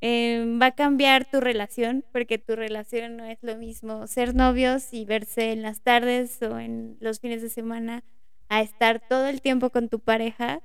[0.00, 4.94] eh, va a cambiar tu relación, porque tu relación no es lo mismo ser novios
[4.94, 8.04] y verse en las tardes o en los fines de semana
[8.48, 10.62] a estar todo el tiempo con tu pareja.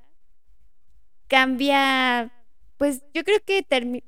[1.28, 2.32] Cambia,
[2.78, 3.66] pues yo creo que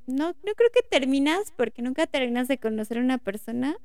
[0.08, 3.78] no, no creo que terminas, porque nunca terminas de conocer a una persona,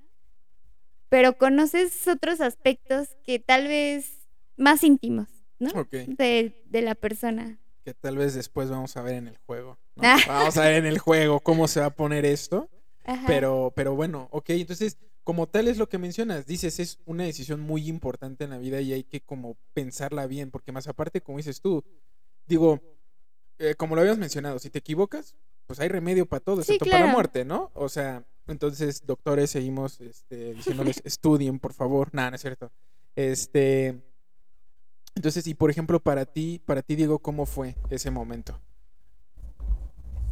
[1.09, 5.71] pero conoces otros aspectos que tal vez más íntimos, ¿no?
[5.81, 5.91] Ok.
[5.91, 7.59] De, de la persona.
[7.85, 9.79] Que tal vez después vamos a ver en el juego.
[9.97, 10.03] ¿no?
[10.05, 10.19] Ah.
[10.27, 12.69] Vamos a ver en el juego cómo se va a poner esto.
[13.05, 13.25] Ajá.
[13.27, 17.61] Pero, pero bueno, ok, entonces, como tal es lo que mencionas, dices, es una decisión
[17.61, 21.39] muy importante en la vida y hay que como pensarla bien, porque más aparte, como
[21.39, 21.83] dices tú,
[22.47, 22.81] digo,
[23.61, 26.91] eh, como lo habías mencionado, si te equivocas, pues hay remedio para todo, Sí, excepto
[26.91, 27.71] para la muerte, ¿no?
[27.75, 32.09] O sea, entonces, doctores, seguimos este, diciéndoles, estudien, por favor.
[32.13, 32.73] Nada, no es cierto.
[33.15, 34.03] Este,
[35.15, 38.59] entonces, y por ejemplo, para ti, para ti, Diego, ¿cómo fue ese momento?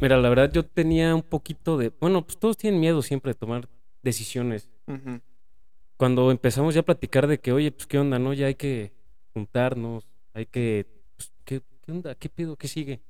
[0.01, 1.89] Mira, la verdad yo tenía un poquito de...
[1.99, 3.69] Bueno, pues todos tienen miedo siempre de tomar
[4.01, 4.71] decisiones.
[5.97, 8.33] Cuando empezamos ya a platicar de que, oye, pues qué onda, ¿no?
[8.33, 8.91] Ya hay que
[9.33, 10.87] juntarnos, hay que...
[11.15, 12.15] Pues, ¿qué, ¿Qué onda?
[12.15, 12.55] ¿Qué pedo?
[12.55, 13.01] ¿Qué sigue?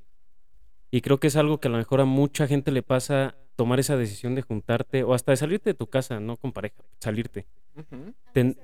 [0.92, 3.80] Y creo que es algo que a lo mejor a mucha gente le pasa tomar
[3.80, 7.46] esa decisión de juntarte o hasta de salirte de tu casa, no con pareja, salirte.
[8.34, 8.58] Ten-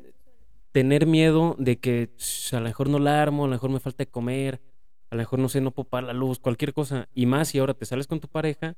[0.72, 3.80] tener miedo de que "Sh, a lo mejor no la armo, a lo mejor me
[3.80, 4.62] falta de comer,
[5.10, 7.08] a lo mejor no sé, no puedo pagar la luz, cualquier cosa.
[7.14, 8.76] Y más si ahora te sales con tu pareja.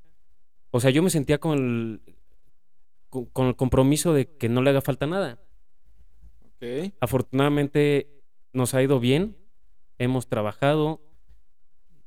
[0.71, 2.15] O sea, yo me sentía con el,
[3.09, 5.39] con, con el compromiso de que no le haga falta nada.
[6.43, 6.93] Ok.
[6.99, 8.09] Afortunadamente
[8.53, 9.37] nos ha ido bien,
[9.97, 11.01] hemos trabajado.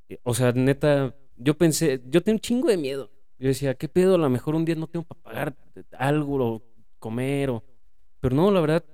[0.09, 3.11] eh, O sea, neta, yo pensé, yo tenía un chingo de miedo.
[3.39, 4.15] Yo decía, ¿qué pedo?
[4.15, 5.57] A lo mejor un día no tengo para pagar
[5.99, 6.63] algo o
[6.99, 7.65] comer o...
[8.21, 8.85] Pero no, la verdad,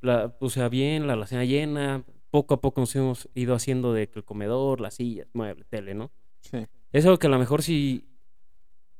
[0.00, 4.08] la, o sea, bien, la alacena llena, poco a poco nos hemos ido haciendo de
[4.08, 6.10] que el comedor, las sillas, mueble, tele, ¿no?
[6.40, 6.66] Sí.
[6.90, 8.08] Es algo que a lo mejor si,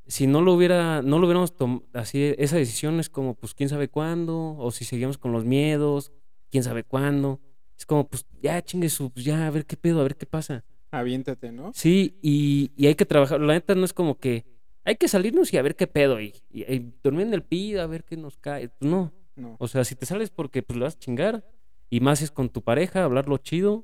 [0.07, 3.67] si no lo hubiera, no lo hubiéramos tomado así, esa decisión es como, pues, quién
[3.67, 6.13] sabe cuándo, o si seguimos con los miedos,
[6.49, 7.41] quién sabe cuándo.
[7.77, 10.25] Es como, pues, ya chingue su, pues, ya, a ver qué pedo, a ver qué
[10.25, 10.63] pasa.
[10.99, 11.71] Aviéntate, ¿no?
[11.73, 13.39] Sí, y, y hay que trabajar.
[13.41, 14.45] La neta no es como que
[14.83, 17.81] hay que salirnos y a ver qué pedo, y, y- y dormir en el piso,
[17.81, 18.69] a ver qué nos cae.
[18.79, 19.11] No.
[19.35, 19.55] No.
[19.59, 21.43] O sea, si te sales porque pues le vas a chingar,
[21.89, 23.83] y más es con tu pareja, hablarlo chido,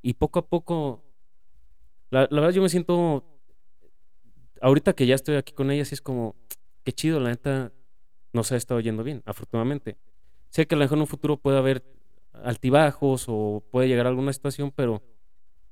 [0.00, 1.04] y poco a poco.
[2.10, 3.24] La, la verdad, yo me siento.
[4.60, 6.36] Ahorita que ya estoy aquí con ella, sí es como.
[6.84, 7.72] Qué chido, la neta
[8.32, 9.96] nos ha estado yendo bien, afortunadamente.
[10.50, 11.84] Sé que a lo mejor en un futuro puede haber
[12.32, 15.02] altibajos o puede llegar a alguna situación, pero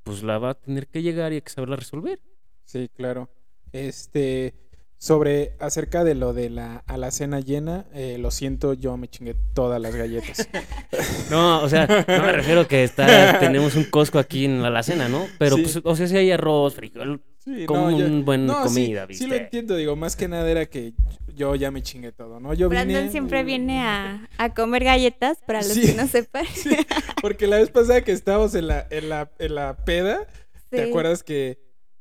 [0.03, 2.21] pues la va a tener que llegar y hay que saberla resolver.
[2.65, 3.29] Sí, claro.
[3.73, 4.55] Este,
[4.99, 9.81] sobre acerca de lo de la alacena llena, eh, lo siento, yo me chingué todas
[9.81, 10.49] las galletas.
[11.31, 15.09] No, o sea, no me refiero que está, tenemos un Costco aquí en la alacena,
[15.09, 15.27] ¿no?
[15.39, 15.63] Pero, Sí.
[15.63, 18.85] pues, o sea, si hay arroz, frijol, Sí, como no, yo- un buen no, sí,
[18.85, 20.93] comida, sí, lo entiendo, digo, más que nada era que
[21.35, 22.53] yo ya me chingué todo, ¿no?
[22.53, 25.83] Yo Brandon vine siempre viene a, a comer galletas, para los Sí.
[25.87, 26.45] que no sepan.
[26.55, 26.77] Sí,
[27.23, 30.27] porque la vez pasada que estábamos en la, en la, en la peda,
[30.69, 31.59] ¿te acuerdas que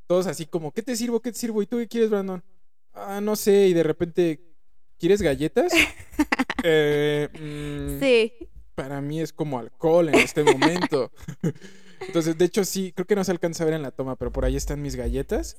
[0.08, 1.21] todos así como, ¿qué te sirvo?
[1.21, 1.62] ¿Qué te sirvo?
[1.62, 2.43] ¿Y tú qué quieres, Brandon?
[2.93, 4.41] Ah, no sé, y de repente,
[4.97, 5.71] ¿quieres galletas?
[6.63, 8.34] Eh, mm, Sí.
[8.75, 11.10] para mí es como alcohol en este momento.
[12.10, 14.32] Entonces, de hecho, sí, creo que no se alcanza a ver en la toma, pero
[14.32, 15.58] por ahí están mis galletas.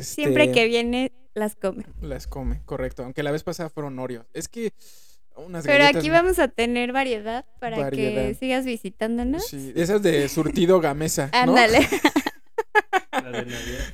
[0.00, 1.84] Siempre Este, que viene, las come.
[2.00, 3.02] Las come, correcto.
[3.04, 4.26] Aunque la vez pasada fueron Oreo.
[4.32, 4.72] Es que
[5.34, 6.00] unas Pero galletas...
[6.00, 9.46] aquí vamos a tener variedad para que sigas visitándonos.
[9.46, 11.30] Sí, esas de surtido gamesa.
[11.32, 11.80] Ándale.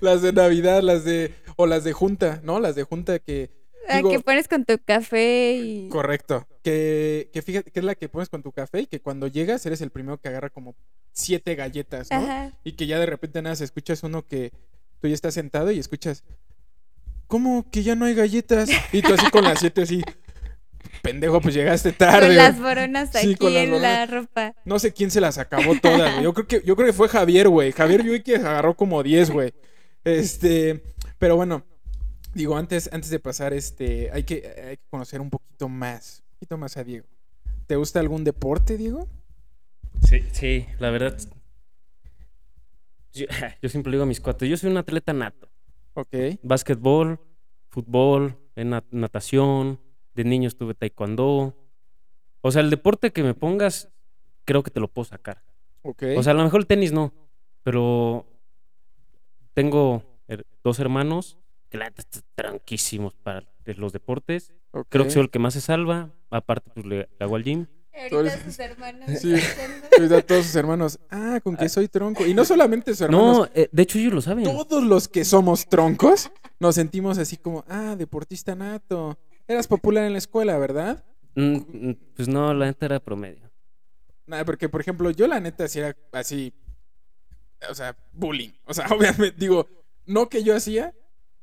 [0.00, 1.34] Las de Navidad, las de...
[1.56, 2.60] O las de junta, ¿no?
[2.60, 3.50] Las de junta que...
[3.88, 5.88] A Digo- que pones con tu café y.
[5.88, 6.46] Correcto.
[6.62, 9.64] Que, que fíjate que es la que pones con tu café y que cuando llegas
[9.66, 10.74] eres el primero que agarra como
[11.12, 12.18] siete galletas, ¿no?
[12.18, 12.52] Ajá.
[12.64, 14.52] Y que ya de repente nada, se escuchas uno que
[15.00, 16.24] tú ya estás sentado y escuchas,
[17.26, 18.68] ¿cómo que ya no hay galletas?
[18.92, 20.02] Y tú así con las siete así,
[21.02, 22.18] pendejo, pues llegaste tarde.
[22.18, 22.36] Con güey".
[22.36, 23.92] las boronas Sí, aquí con las en boronas.
[23.98, 24.54] la ropa.
[24.64, 26.24] No sé quién se las acabó todas, güey.
[26.24, 27.72] Yo creo que, yo creo que fue Javier, güey.
[27.72, 29.54] Javier vio que agarró como 10, güey.
[30.04, 30.82] Este,
[31.18, 31.64] pero bueno,
[32.34, 36.30] digo, antes, antes de pasar, este, hay que, hay que conocer un poquito más, un
[36.34, 37.06] poquito más a Diego.
[37.66, 39.08] ¿Te gusta algún deporte, Diego?
[40.02, 41.18] Sí, sí, la verdad.
[43.12, 43.26] Yo,
[43.62, 45.48] yo siempre digo a mis cuates, yo soy un atleta nato.
[45.94, 46.14] Ok.
[46.42, 47.20] Básquetbol,
[47.68, 48.38] fútbol,
[48.90, 49.80] natación,
[50.14, 51.54] de niño estuve taekwondo.
[52.40, 53.88] O sea, el deporte que me pongas,
[54.44, 55.42] creo que te lo puedo sacar.
[55.82, 56.04] Ok.
[56.16, 57.12] O sea, a lo mejor el tenis no,
[57.62, 58.26] pero
[59.54, 60.02] tengo
[60.62, 63.44] dos hermanos que la neta están tranquísimos para
[63.76, 64.52] los deportes.
[64.88, 66.10] Creo que soy el que más se salva.
[66.30, 67.66] Aparte, pues le, le hago al gym.
[68.12, 69.10] Ahorita sus hermanos.
[69.18, 69.34] Sí.
[69.96, 70.98] Ahorita todos sus hermanos.
[71.10, 72.26] Ah, con que soy tronco.
[72.26, 73.38] Y no solamente sus hermanos.
[73.38, 74.44] No, eh, de hecho ellos lo saben.
[74.44, 79.18] Todos los que somos troncos nos sentimos así como, ah, deportista nato.
[79.46, 81.04] Eras popular en la escuela, ¿verdad?
[81.34, 83.50] Mm, mm, pues no, la neta era promedio.
[84.26, 86.52] Nada, porque, por ejemplo, yo la neta sí era así,
[87.68, 88.50] o sea, bullying.
[88.66, 89.66] O sea, obviamente, digo,
[90.04, 90.94] no que yo hacía,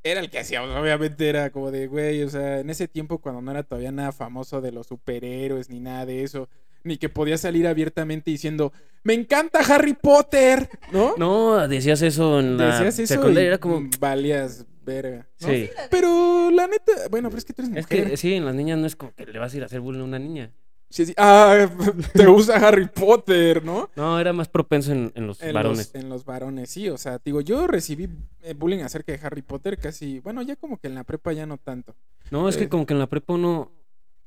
[0.06, 0.62] era el que hacía.
[0.64, 3.64] o sea, obviamente era como de, güey, o sea, en ese tiempo cuando no era
[3.64, 6.48] todavía nada famoso de los superhéroes ni nada de eso,
[6.84, 8.72] ni que podía salir abiertamente diciendo,
[9.04, 11.16] me encanta Harry Potter, ¿no?
[11.18, 13.90] No, decías eso en la Decías eso y secundaria, era como...
[14.00, 15.28] valías verga.
[15.42, 15.48] ¿no?
[15.48, 15.70] Sí.
[15.90, 18.10] Pero la neta, bueno, pero es que tú eres Es mujer.
[18.12, 19.80] que sí, en las niñas no es como que le vas a ir a hacer
[19.82, 20.52] bullying a una niña.
[20.96, 21.14] Sí, sí.
[21.18, 21.68] Ah,
[22.14, 23.90] te gusta Harry Potter, ¿no?
[23.98, 25.92] No, era más propenso en, en los En varones.
[25.94, 26.88] Los, en los varones, sí.
[26.90, 28.08] O sea, digo, yo recibí
[28.44, 31.46] eh, bullying acerca de Harry Potter casi, bueno, ya como que en la prepa ya
[31.46, 31.98] no tanto.
[32.32, 32.60] No, es Eh.
[32.60, 33.74] que como que en la prepa uno...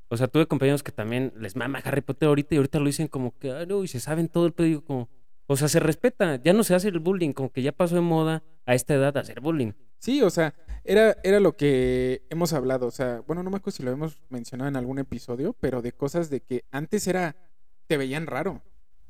[0.09, 3.07] O sea, tuve compañeros que también les mama Harry Potter ahorita y ahorita lo dicen
[3.07, 5.09] como que, ay, no, y se saben todo el digo como...
[5.47, 8.01] O sea, se respeta, ya no se hace el bullying, como que ya pasó de
[8.01, 9.71] moda a esta edad hacer bullying.
[9.97, 10.53] Sí, o sea,
[10.89, 12.87] era, era lo que hemos hablado.
[12.87, 15.91] O sea, bueno, no me acuerdo si lo hemos mencionado en algún episodio, pero de
[15.91, 17.35] cosas de que antes era,
[17.87, 18.61] te veían raro.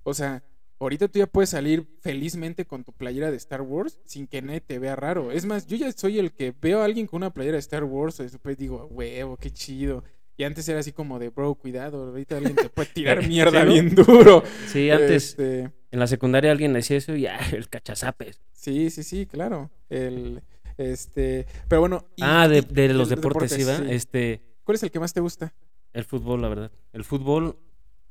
[0.04, 0.44] O sea,
[0.80, 4.62] ahorita tú ya puedes salir felizmente con tu playera de Star Wars sin que nadie
[4.62, 5.32] te vea raro.
[5.32, 7.84] Es más, yo ya soy el que veo a alguien con una playera de Star
[7.86, 10.04] Wars y después digo, huevo, qué chido.
[10.36, 13.66] Y antes era así como de, bro, cuidado, ahorita alguien te puede tirar mierda Sí,
[13.66, 13.72] ¿no?
[13.74, 14.44] bien duro.
[14.68, 18.42] Sí, antes Este, en la secundaria alguien decía eso y ah, el cachazapes.
[18.54, 19.70] sí, sí, sí, claro.
[19.90, 20.42] El,
[20.80, 22.06] este, pero bueno.
[22.16, 22.62] y- Ah, de,
[22.94, 23.52] los de- deportes.
[23.54, 25.54] Este, ¿Cuál es el que más te gusta?
[25.94, 26.72] el fútbol, la verdad.
[26.94, 27.58] El fútbol,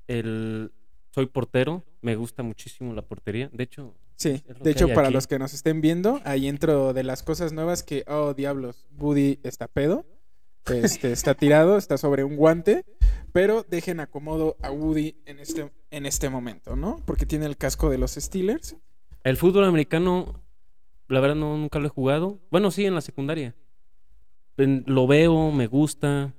[0.09, 0.72] el...
[1.11, 3.48] Soy portero, me gusta muchísimo la portería.
[3.52, 5.14] De hecho, Sí, de hecho, para aquí.
[5.14, 9.38] los que nos estén viendo, ahí entro de las cosas nuevas que, oh, diablos, Woody
[9.44, 10.04] está pedo,
[10.66, 12.85] este, está tirado, está sobre un guante,
[13.33, 17.00] pero dejen acomodo a Woody en este, en este momento, ¿no?
[17.07, 18.76] Porque tiene el casco de los Steelers.
[19.22, 20.42] el fútbol americano,
[21.08, 22.38] la verdad no, nunca lo he jugado.
[22.50, 23.54] Bueno, sí, en la secundaria.
[24.56, 26.34] En- lo veo, me gusta.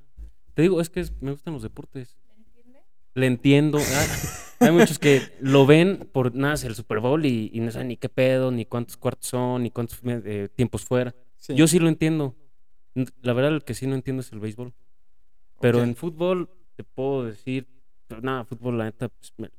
[0.53, 2.17] Te digo, es que es- me gustan los deportes.
[3.15, 3.79] Le entiendo.
[3.79, 4.05] Ah,
[4.67, 7.87] hay muchos que lo ven por nada, es el Super Bowl y, y no saben
[7.89, 11.15] ni qué pedo, ni cuántos cuartos son, ni cuántos eh, tiempos fuera.
[11.37, 11.55] Sí.
[11.55, 12.35] Yo sí lo entiendo.
[13.21, 14.73] La verdad, el que sí no entiendo es el béisbol.
[15.61, 17.67] Pero en fútbol te puedo decir,
[18.07, 19.49] pero nada, fútbol la neta pues, me.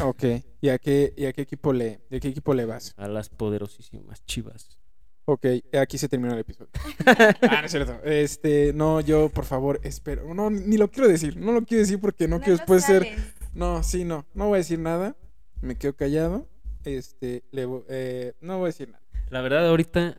[0.00, 0.24] Ok,
[0.60, 2.92] ¿y a qué, y a qué equipo le, y a qué equipo le vas?
[2.96, 4.78] A las poderosísimas chivas.
[5.24, 5.46] Ok,
[5.80, 6.70] aquí se terminó el episodio.
[7.06, 7.98] ah, no es cierto.
[8.04, 10.32] Este, no, yo, por favor, espero.
[10.34, 11.36] No, ni lo quiero decir.
[11.36, 13.08] No lo quiero decir porque no, quiero después ser.
[13.52, 14.24] No, sí, no.
[14.34, 15.16] No voy a decir nada.
[15.62, 16.46] Me quedo callado.
[16.84, 19.02] Este, le, eh, no voy a decir nada.
[19.30, 20.16] La verdad, ahorita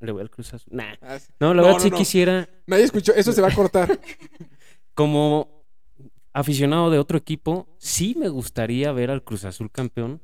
[0.00, 0.74] le voy al Cruz Azul.
[0.76, 0.94] Nah.
[1.00, 1.28] Ah, sí.
[1.40, 1.96] No, la No, verdad no, sí no.
[1.96, 3.14] quisiera, Nadie escuchó.
[3.14, 3.98] Eso se va a cortar.
[4.94, 5.53] como
[6.34, 10.20] aficionado de otro equipo, sí me gustaría ver al Cruz Azul campeón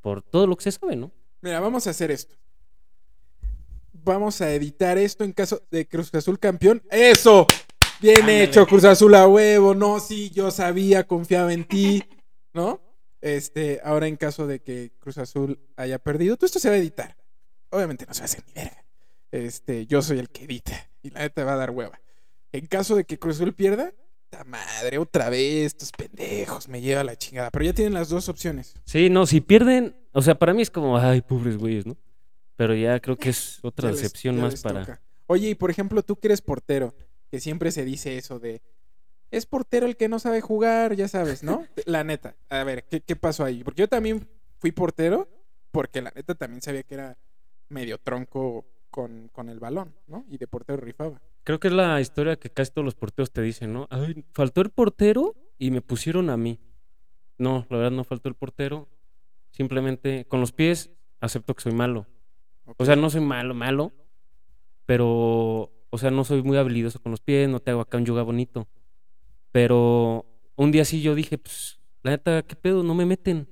[0.00, 1.10] por todo lo que se sabe, ¿no?
[1.42, 2.36] Mira, vamos a hacer esto.
[3.92, 6.80] Vamos a editar esto en caso de Cruz Azul campeón.
[6.90, 7.46] ¡Eso!
[8.00, 8.44] Bien Ándale.
[8.44, 9.74] hecho, Cruz Azul a huevo.
[9.74, 12.04] No, sí, yo sabía, confiaba en ti.
[12.54, 12.80] ¿No?
[13.20, 16.78] Este, ahora en caso de que Cruz Azul haya perdido, todo esto se va a
[16.78, 17.16] editar.
[17.70, 18.84] Obviamente no se va a hacer ni verga.
[19.32, 20.88] Este, yo soy el que edita.
[21.02, 22.00] Y la neta va a dar hueva.
[22.52, 23.96] En caso de que Cruz Azul pierda, ¡ta
[24.46, 24.98] madre!
[24.98, 27.50] Otra vez, estos pendejos, me lleva la chingada.
[27.50, 28.74] Pero ya tienen las dos opciones.
[28.84, 31.96] Sí, no, si pierden, o sea, para mí es como, ay, pobres güeyes, ¿no?
[32.56, 34.80] Pero ya creo que es otra Ya les- decepción ya más para...
[34.80, 35.02] toca.
[35.26, 36.94] Oye, y por ejemplo, tú que eres portero,
[37.30, 38.62] que siempre se dice eso de.
[39.32, 41.66] Es portero el que no sabe jugar, ya sabes, ¿no?
[41.84, 42.36] La neta.
[42.48, 43.64] A ver, ¿qué, qué pasó ahí?
[43.64, 44.28] Porque yo también
[44.60, 45.28] fui portero,
[45.72, 47.18] porque la neta también sabía que era
[47.68, 50.24] medio tronco con, con el balón, ¿no?
[50.30, 51.20] Y de portero rifaba.
[51.46, 53.86] Creo que es la historia que casi todos los porteros te dicen, ¿no?
[53.88, 56.58] Ay, faltó el portero y me pusieron a mí.
[57.38, 58.88] No, la verdad no faltó el portero.
[59.52, 62.08] Simplemente con los pies acepto que soy malo.
[62.78, 63.92] O sea, no soy malo, malo,
[64.86, 68.06] pero, o sea, no soy muy habilidoso con los pies, no te hago acá un
[68.06, 68.66] yoga bonito.
[69.52, 72.82] Pero un día sí yo dije, pues, la neta, ¿qué pedo?
[72.82, 73.48] No me meten.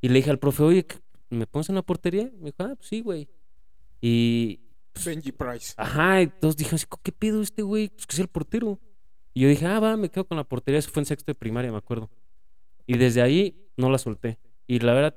[0.00, 0.98] Y le dije al profe, oye, ¿qué-
[1.30, 2.32] ¿me pones en la portería?
[2.40, 3.28] Me dijo, ah, pues sí, güey.
[4.00, 4.58] Y,
[5.04, 5.74] Benji Price.
[5.76, 7.88] ajá, todos dijeron, así, ¿qué pedo este güey?
[7.88, 8.78] Pues que es el portero.
[9.34, 10.78] Y yo dije, ah, va, me quedo con la portería.
[10.78, 12.10] Eso fue en sexto de primaria, me acuerdo.
[12.86, 14.38] Y desde ahí no la solté.
[14.66, 15.14] Y la verdad,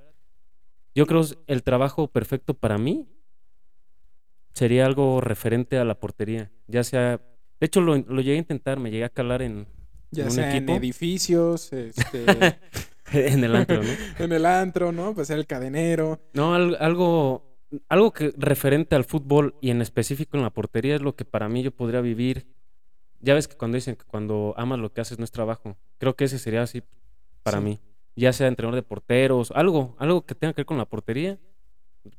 [0.93, 3.07] yo creo es el trabajo perfecto para mí
[4.53, 6.51] sería algo referente a la portería.
[6.67, 7.17] Ya sea.
[7.59, 9.67] De hecho, lo, lo llegué a intentar, me llegué a calar en,
[10.11, 10.71] Ya ¿En un sea equipo?
[10.73, 12.25] en edificios, este,
[13.13, 13.89] en el antro, ¿no?
[14.19, 15.13] en el antro, ¿no?
[15.13, 16.19] Pues ser el cadenero.
[16.33, 17.50] No, al- algo,
[17.89, 21.47] algo que referente al fútbol y en específico en la portería es lo que para
[21.49, 22.45] mí yo podría vivir.
[23.19, 25.77] Ya ves que cuando dicen que cuando amas lo que haces no es trabajo.
[25.99, 26.81] Creo que ese sería así
[27.43, 27.63] para Sí.
[27.63, 27.79] mí.
[28.15, 31.39] Ya sea entrenador de porteros, algo, algo que tenga que ver con la portería,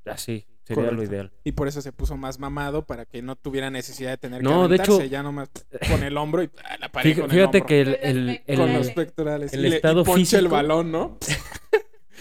[0.06, 1.32] así sería lo ideal.
[1.44, 4.44] Y por eso se puso más mamado para que no tuviera necesidad de tener que
[4.44, 5.50] No, de aventarse, hecho- ya nomás
[5.90, 7.66] con el hombro y ah, la pared Fíjate, con el fíjate hombro.
[7.66, 9.52] que el, el- el- con los pectorales.
[9.52, 11.18] el y le- y estado poncha el físico- balón, ¿no?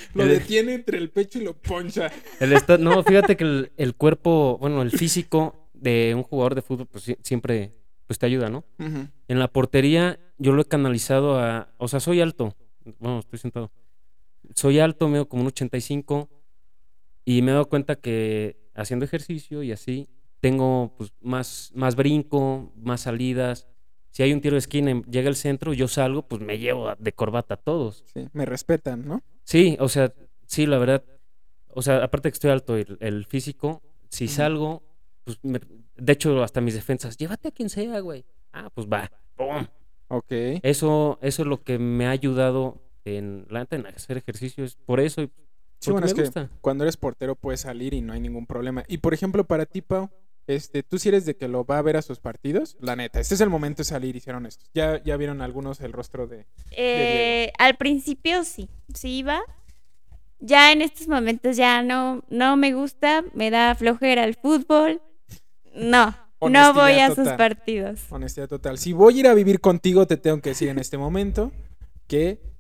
[0.14, 2.12] lo El- detiene entre el pecho y lo poncha.
[2.40, 6.88] el no, fíjate que el, el cuerpo, bueno, el físico de un jugador de fútbol,
[6.88, 7.74] pues siempre
[8.08, 8.66] pues te ayuda, ¿no?
[8.78, 11.70] En la portería yo lo he canalizado a...
[11.78, 12.56] O sea, soy alto.
[13.00, 13.72] Bueno, estoy sentado.
[14.54, 16.30] Soy alto, medio como un 85.
[17.24, 20.10] Y me he dado cuenta que haciendo ejercicio y así,
[20.42, 23.68] tengo pues más, más brinco, más salidas.
[24.12, 26.94] Si hay un tiro de esquina y llega el centro, yo salgo, pues me llevo
[27.00, 28.04] de corbata a todos.
[28.14, 29.22] Sí, me respetan, ¿no?
[29.44, 30.14] Sí, o sea,
[30.46, 31.04] sí, la verdad.
[31.70, 34.84] O sea, aparte que estoy alto, el, el físico, si salgo,
[35.24, 35.62] pues me-
[35.96, 38.26] de hecho, hasta mis defensas, llévate a quien sea, güey.
[38.52, 39.10] Ah, pues va.
[39.36, 39.66] ¡Pum!
[40.10, 40.32] Ok.
[40.64, 44.76] Eso, eso es lo que me ha ayudado en, en hacer ejercicios.
[44.86, 45.32] Por eso, y
[45.80, 46.50] Sí, bueno, me es que gusta.
[46.60, 48.84] cuando eres portero puedes salir y no hay ningún problema.
[48.88, 50.10] Y por ejemplo, para ti, Pau,
[50.56, 52.78] este, ¿tú si eres de que lo va a ver a sus partidos?
[52.80, 54.70] La neta, este es el momento de salir y ser honestos.
[54.74, 56.46] Ya, ya vieron algunos el rostro de...
[56.72, 59.42] Eh, al principio sí, sí iba.
[60.40, 65.02] Ya en estos momentos ya no, no me gusta, me da flojera el fútbol.
[65.76, 68.02] No, no voy a sus partidos.
[68.10, 68.78] Honestidad total.
[68.78, 71.52] Si voy a ir a vivir contigo, te tengo que decir en este momento
[72.08, 72.51] que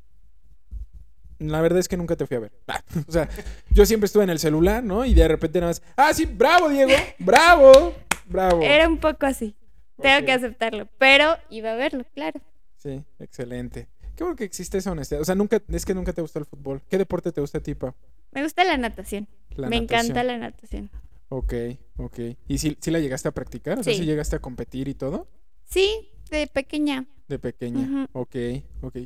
[1.49, 2.51] la verdad es que nunca te fui a ver.
[2.67, 3.29] Ah, o sea,
[3.71, 5.05] yo siempre estuve en el celular, ¿no?
[5.05, 7.93] Y de repente nada más, ah, sí, bravo, Diego, bravo,
[8.25, 8.61] bravo.
[8.61, 9.55] Era un poco así,
[10.01, 12.39] tengo que aceptarlo, pero iba a verlo, claro.
[12.77, 13.87] Sí, excelente.
[14.15, 15.21] Qué bueno que existe esa honestidad.
[15.21, 16.81] O sea, nunca, es que nunca te gustó el fútbol.
[16.89, 17.93] ¿Qué deporte te gusta a ti, Pau?
[18.31, 20.89] Me gusta la natación, La me encanta la natación.
[21.29, 21.53] Ok,
[21.97, 22.19] ok.
[22.47, 23.79] ¿Y si, la llegaste a practicar?
[23.79, 23.99] O sea, Sí.
[23.99, 25.27] si llegaste a competir y todo?
[25.63, 27.05] Sí, de pequeña.
[27.27, 28.07] De pequeña.
[28.11, 28.35] Ok,
[28.81, 28.97] ok.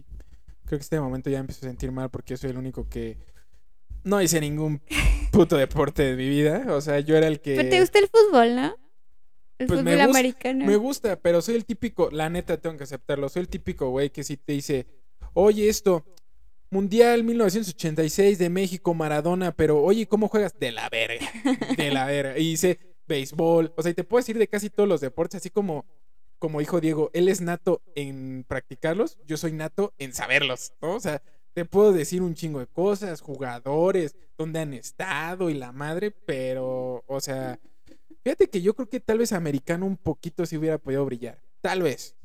[0.66, 2.88] Creo que este momento ya me empiezo a sentir mal porque yo soy el único
[2.90, 3.18] que
[4.04, 4.82] no hice ningún
[5.32, 6.66] puto deporte de mi vida.
[6.70, 7.56] O sea, yo era el que...
[7.56, 8.76] Pero te gusta el fútbol, ¿no?
[9.58, 10.66] El Pues me fútbol gusta- americano.
[10.66, 14.10] Me gusta, pero soy el típico, la neta tengo que aceptarlo, soy el típico güey
[14.10, 14.86] que si te dice,
[15.34, 16.06] oye esto,
[16.72, 20.58] Mundial 1986 de México, Maradona, pero oye, ¿cómo juegas?
[20.60, 21.26] De la verga,
[21.78, 22.38] de la verga.
[22.38, 25.50] Y dice, béisbol, o sea, y te puedo decir de casi todos los deportes, así
[25.50, 25.86] como,
[26.46, 30.94] como dijo Diego, él es nato en practicarlos, yo soy nato en saberlos, ¿no?
[30.94, 31.24] O sea,
[31.56, 37.04] te puedo decir un chingo de cosas, jugadores, dónde han estado y la madre, pero,
[37.08, 37.60] o sea,
[38.24, 41.82] fíjate que yo creo que tal vez americano un poquito si hubiera podido brillar, tal
[41.82, 42.16] vez,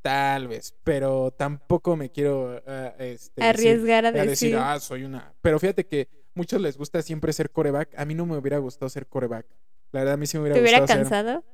[0.00, 4.56] tal vez, pero tampoco me quiero ah, este, decir- Arriesgar a a decir, decir.
[4.56, 5.34] ah, soy una.
[5.42, 7.92] Pero fíjate que muchos les gusta siempre ser coreback.
[7.98, 9.46] A mí no me hubiera gustado ser coreback.
[9.92, 11.10] La verdad, a mí sí me hubiera ¿Te hubiera gustado ser.
[11.10, 11.44] cansado?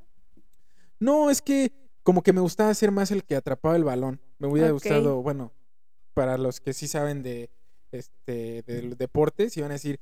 [1.00, 1.72] No, es que
[2.02, 4.20] como que me gustaba ser más el que atrapaba el balón.
[4.38, 5.52] Me hubiera gustado, bueno,
[6.14, 7.50] para los que sí saben de
[7.92, 10.00] este del deporte, si van a decir,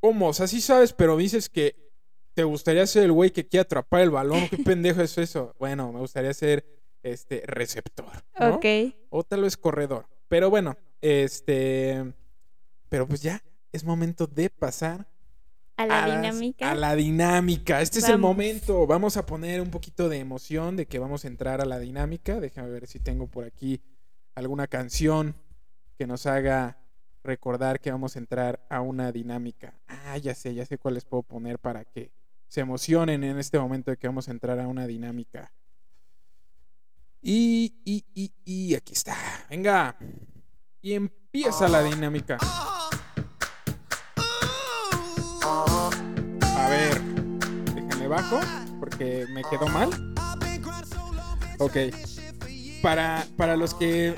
[0.00, 0.28] ¿cómo?
[0.28, 1.76] O sea, sí sabes, pero dices que
[2.34, 4.48] te gustaría ser el güey que quiere atrapar el balón.
[4.48, 5.54] ¿Qué pendejo es eso?
[5.58, 6.64] Bueno, me gustaría ser
[7.02, 8.24] este receptor.
[8.38, 8.56] ¿no?
[8.56, 8.64] Ok.
[9.10, 10.06] O tal vez corredor.
[10.28, 12.14] Pero bueno, este.
[12.88, 15.06] Pero pues ya, es momento de pasar
[15.76, 16.70] A la a las- dinámica.
[16.70, 17.80] A la dinámica.
[17.82, 18.86] Este es el momento.
[18.86, 22.38] Vamos a poner un poquito de emoción de que vamos a entrar a la dinámica.
[22.40, 23.80] Déjame ver si tengo por aquí
[24.34, 25.34] alguna canción
[25.98, 26.78] que nos haga
[27.24, 29.74] recordar que vamos a entrar a una dinámica.
[29.88, 32.10] Ah, ya sé, ya sé cuál les puedo poner para que
[32.48, 35.50] se emocionen en este momento de que vamos a entrar a una dinámica.
[37.22, 39.16] Y, y, y, y aquí está.
[39.48, 39.96] Venga.
[40.82, 42.36] Y empieza la dinámica.
[48.80, 49.90] Porque me quedó mal.
[51.58, 51.76] Ok.
[52.82, 54.14] Para, para los que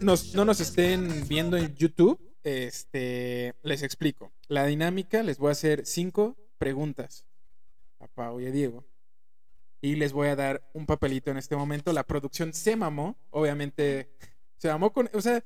[0.00, 4.32] nos- no nos estén viendo en YouTube, este, les explico.
[4.48, 7.24] La dinámica, les voy a hacer cinco preguntas
[8.00, 8.84] a Pau y a Diego.
[9.80, 11.92] Y les voy a dar un papelito en este momento.
[11.92, 14.10] La producción se mamó, obviamente.
[14.58, 15.10] Se mamó con.
[15.12, 15.42] O sea,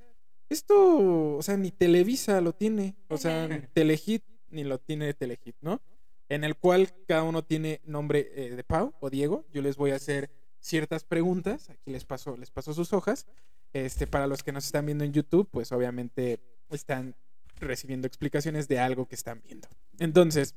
[0.49, 1.37] esto.
[1.37, 2.97] O sea, ni Televisa lo tiene.
[3.09, 5.81] O sea, ni Telehit ni lo tiene Telehit, ¿no?
[6.29, 9.47] En el cual cada uno tiene nombre eh, de Pau o Diego.
[9.53, 11.71] Yo les voy a hacer ciertas preguntas.
[11.71, 13.27] Aquí les paso, les paso sus hojas.
[13.73, 17.15] Este, para los que nos están viendo en YouTube, pues obviamente están
[17.61, 19.69] recibiendo explicaciones de algo que están viendo.
[19.99, 20.55] Entonces,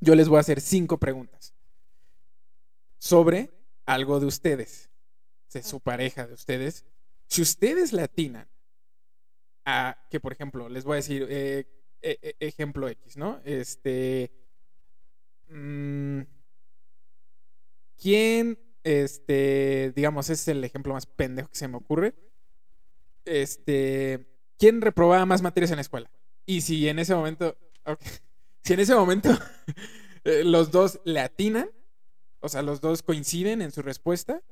[0.00, 1.54] yo les voy a hacer cinco preguntas
[2.98, 3.50] sobre
[3.86, 4.90] algo de ustedes,
[5.52, 6.84] de su pareja de ustedes.
[7.28, 8.48] Si ustedes le atinan
[9.64, 11.66] a que, por ejemplo, les voy a decir eh,
[12.02, 13.40] e- e- ejemplo X, ¿no?
[13.44, 14.30] Este.
[15.52, 16.22] Mm,
[18.02, 22.14] ¿Quién, este, digamos, es el ejemplo más pendejo que se me ocurre?
[23.24, 24.26] Este,
[24.58, 26.10] ¿quién reprobaba más materias en la escuela?
[26.44, 27.56] Y si en ese momento,
[28.64, 29.30] si en ese momento
[30.24, 31.70] eh, los dos le atinan,
[32.40, 34.42] o sea, los dos coinciden en su respuesta,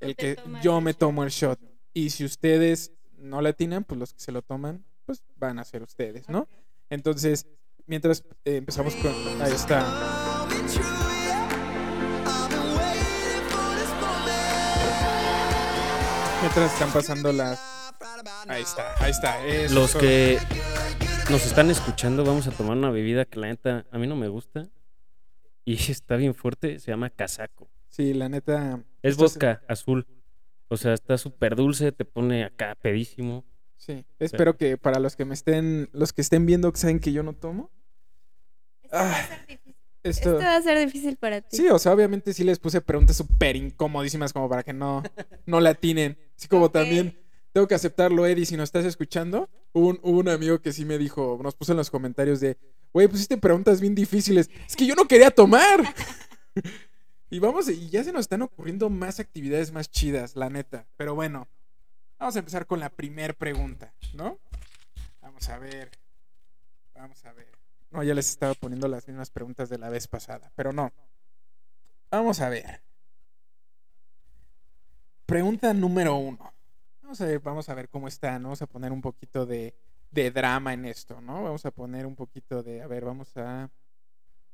[0.00, 1.60] el que yo me tomo el shot.
[1.94, 5.64] Y si ustedes no le atinan, pues los que se lo toman, pues van a
[5.64, 6.48] ser ustedes, ¿no?
[6.90, 7.46] Entonces,
[7.86, 9.12] mientras eh, empezamos con...
[9.40, 10.37] Ahí está.
[16.40, 17.60] Mientras están pasando las...
[18.46, 19.46] Ahí está, ahí está.
[19.46, 20.38] eso Los que
[21.30, 24.28] nos están escuchando, vamos a tomar una bebida que la neta a mí no me
[24.28, 24.68] gusta.
[25.64, 27.68] Y está bien fuerte, se llama casaco.
[27.88, 28.82] Sí, la neta...
[29.02, 30.06] Es vodka azul.
[30.68, 33.44] O sea, está súper dulce, te pone acá pedísimo.
[33.76, 37.12] Sí, espero que para los que me estén, los que estén viendo que saben que
[37.12, 37.70] yo no tomo,
[38.90, 39.28] Ah.
[40.02, 40.32] Esto...
[40.32, 41.56] Esto va a ser difícil para ti.
[41.56, 45.02] Sí, o sea, obviamente sí les puse preguntas súper incomodísimas como para que no,
[45.46, 46.18] no la atinen.
[46.36, 47.18] Así como también
[47.52, 49.48] tengo que aceptarlo, Eddie, si nos estás escuchando.
[49.72, 52.56] Hubo un, hubo un amigo que sí me dijo, nos puso en los comentarios de,
[52.92, 54.50] güey, pusiste preguntas bien difíciles.
[54.66, 55.94] Es que yo no quería tomar.
[57.30, 60.86] y vamos, y ya se nos están ocurriendo más actividades más chidas, la neta.
[60.96, 61.48] Pero bueno,
[62.18, 64.38] vamos a empezar con la primer pregunta, ¿no?
[65.20, 65.90] Vamos a ver.
[66.94, 67.57] Vamos a ver.
[67.90, 70.92] No, ya les estaba poniendo las mismas preguntas de la vez pasada, pero no.
[72.10, 72.82] Vamos a ver.
[75.26, 76.52] Pregunta número uno.
[77.02, 78.42] Vamos a ver, vamos a ver cómo están.
[78.42, 79.74] Vamos a poner un poquito de,
[80.10, 81.42] de drama en esto, ¿no?
[81.42, 82.82] Vamos a poner un poquito de.
[82.82, 83.70] A ver, vamos a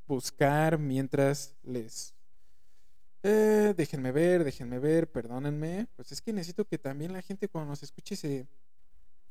[0.06, 2.14] buscar mientras les.
[3.22, 5.86] Eh, déjenme ver, déjenme ver, perdónenme.
[5.96, 8.46] Pues es que necesito que también la gente cuando nos escuche se,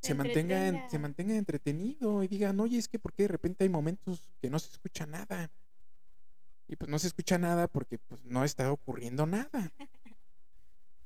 [0.08, 3.70] se mantenga, en- se mantenga entretenido y digan, oye, es que porque de repente hay
[3.70, 5.50] momentos que no se escucha nada.
[6.68, 9.72] Y pues no se escucha nada porque pues no está ocurriendo nada.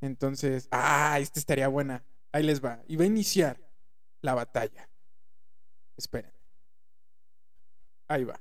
[0.02, 2.04] Entonces, ah, esta estaría buena.
[2.32, 2.82] Ahí les va.
[2.88, 3.60] Y va a iniciar
[4.22, 4.90] la batalla.
[5.98, 6.32] Esperen.
[8.08, 8.40] Ahí va.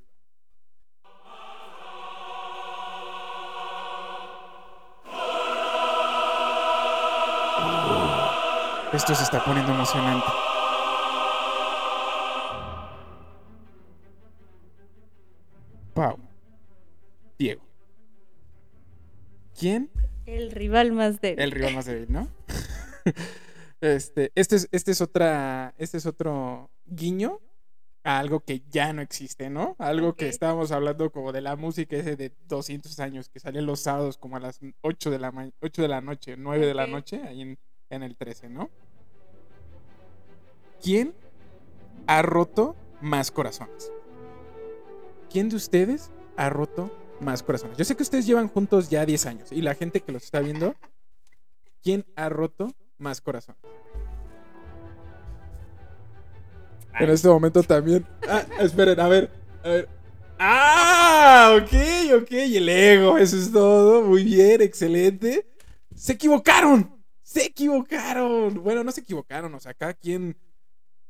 [8.93, 10.25] Esto se está poniendo emocionante.
[15.93, 16.17] Pau.
[17.37, 17.61] Diego.
[19.57, 19.89] ¿Quién
[20.25, 21.39] El rival más débil.
[21.41, 22.27] el rival más débil, ¿no?
[23.81, 27.39] este, este es, este es otra, este es otro guiño
[28.03, 29.75] a algo que ya no existe, ¿no?
[29.79, 33.79] Algo que estábamos hablando como de la música ese de 200 años que salía los
[33.81, 36.87] sábados como a las 8 de la, ma- 8 de la noche, 9 de la
[36.87, 37.59] noche, ahí en,
[37.89, 38.69] en el 13, ¿no?
[40.81, 41.13] ¿Quién
[42.07, 43.91] ha roto más corazones?
[45.29, 47.77] ¿Quién de ustedes ha roto más corazones?
[47.77, 50.39] Yo sé que ustedes llevan juntos ya 10 años y la gente que los está
[50.39, 50.75] viendo,
[51.83, 53.61] ¿quién ha roto más corazones?
[56.99, 58.07] En este momento también.
[58.27, 59.29] Ah, esperen, a ver,
[59.63, 59.89] a ver.
[60.39, 64.01] Ah, ok, ok, y el ego, eso es todo.
[64.01, 65.47] Muy bien, excelente.
[65.95, 66.96] Se equivocaron,
[67.39, 68.63] se equivocaron.
[68.63, 70.37] Bueno, no se equivocaron, o sea, cada quien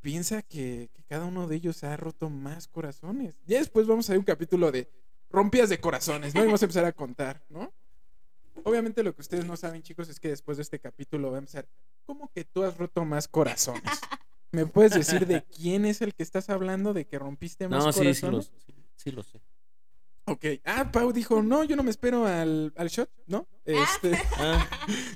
[0.01, 3.35] piensa que, que cada uno de ellos ha roto más corazones.
[3.45, 4.89] Ya después vamos a ver un capítulo de
[5.29, 6.41] rompidas de corazones, ¿no?
[6.41, 7.73] Y vamos a empezar a contar, ¿no?
[8.63, 11.39] Obviamente lo que ustedes no saben, chicos, es que después de este capítulo va a
[11.39, 11.67] empezar,
[12.05, 13.83] ¿cómo que tú has roto más corazones?
[14.51, 17.91] ¿Me puedes decir de quién es el que estás hablando, de que rompiste más No,
[17.91, 18.51] sí, sí, corazones?
[18.51, 19.41] lo, sí, sí lo sé.
[20.29, 20.45] Ok.
[20.65, 23.47] Ah, Pau dijo, no, yo no me espero al, al shot, ¿no?
[23.65, 24.69] Este, Ah,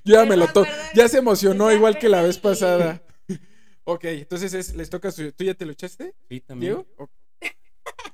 [0.06, 3.04] yo ya me lo to acuerdo Ya se emocionó igual que la vez pasada.
[3.84, 5.32] ok, entonces es- les toca su...
[5.34, 6.74] ¿Tú ya te lo echaste, sí, también.
[6.98, 7.10] Diego?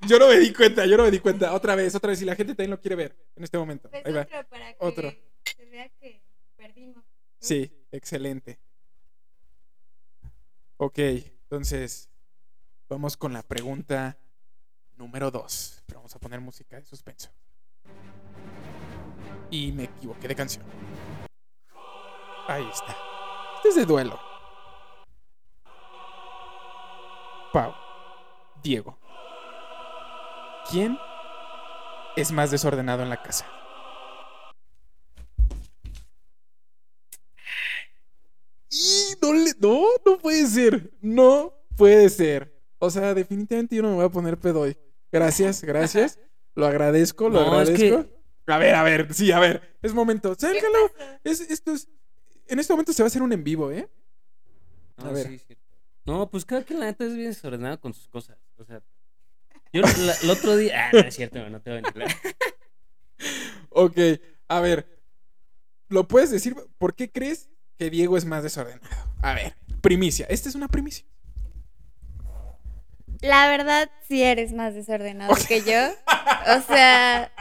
[0.07, 1.53] Yo no me di cuenta, yo no me di cuenta.
[1.53, 2.21] Otra vez, otra vez.
[2.21, 3.89] Y la gente también lo quiere ver en este momento.
[3.89, 4.21] Pues Ahí va.
[4.21, 5.13] otro para que Otro.
[5.55, 6.23] se vea que
[6.55, 7.03] perdimos.
[7.39, 8.59] Sí, excelente.
[10.77, 12.09] Ok, entonces
[12.89, 14.17] vamos con la pregunta
[14.97, 15.81] número dos.
[15.85, 17.29] Pero vamos a poner música de suspenso.
[19.49, 20.65] Y me equivoqué de canción.
[22.47, 22.95] Ahí está.
[23.57, 24.19] Este es de duelo.
[27.53, 27.73] Pau.
[28.61, 28.97] Diego.
[30.69, 30.97] ¿Quién
[32.15, 33.45] es más desordenado en la casa?
[38.69, 40.91] Y no, le- no, no puede ser.
[41.01, 42.53] No puede ser.
[42.79, 44.77] O sea, definitivamente yo no me voy a poner pedo hoy.
[45.11, 46.19] Gracias, gracias.
[46.55, 48.03] Lo agradezco, lo No, es agradezco.
[48.09, 48.17] que-
[48.53, 49.77] A ver, a ver, sí, a ver.
[49.81, 50.33] Es momento.
[50.35, 50.91] Sálgalo.
[51.23, 51.89] Es, esto es.
[52.47, 53.89] En este momento se va a hacer un en vivo, ¿eh?
[54.97, 55.27] A ver.
[55.27, 55.57] sí, sí.
[56.05, 58.37] No, pues cada quien la neta es bien desordenado con sus cosas.
[58.57, 58.81] O sea,
[59.73, 60.87] yo la- el otro día.
[60.87, 62.03] Ah, no es cierto, no te voy a mentir.
[63.69, 63.97] Ok,
[64.47, 64.87] a ver.
[65.89, 66.55] ¿Lo puedes decir?
[66.77, 68.81] ¿Por qué crees que Diego es más desordenado?
[69.21, 70.25] A ver, primicia.
[70.29, 71.05] Esta es una primicia.
[73.21, 75.89] La verdad, sí eres más desordenado que yo.
[76.57, 77.31] O sea,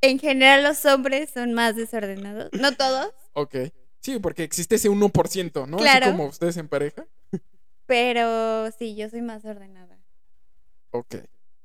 [0.00, 2.50] en general los hombres son más desordenados.
[2.52, 3.54] No todos, Ok.
[4.00, 5.76] Sí, porque existe ese 1%, ¿no?
[5.78, 6.06] Claro.
[6.06, 7.04] Así como ustedes en pareja.
[7.86, 9.98] pero sí, yo soy más ordenada.
[10.90, 11.16] Ok.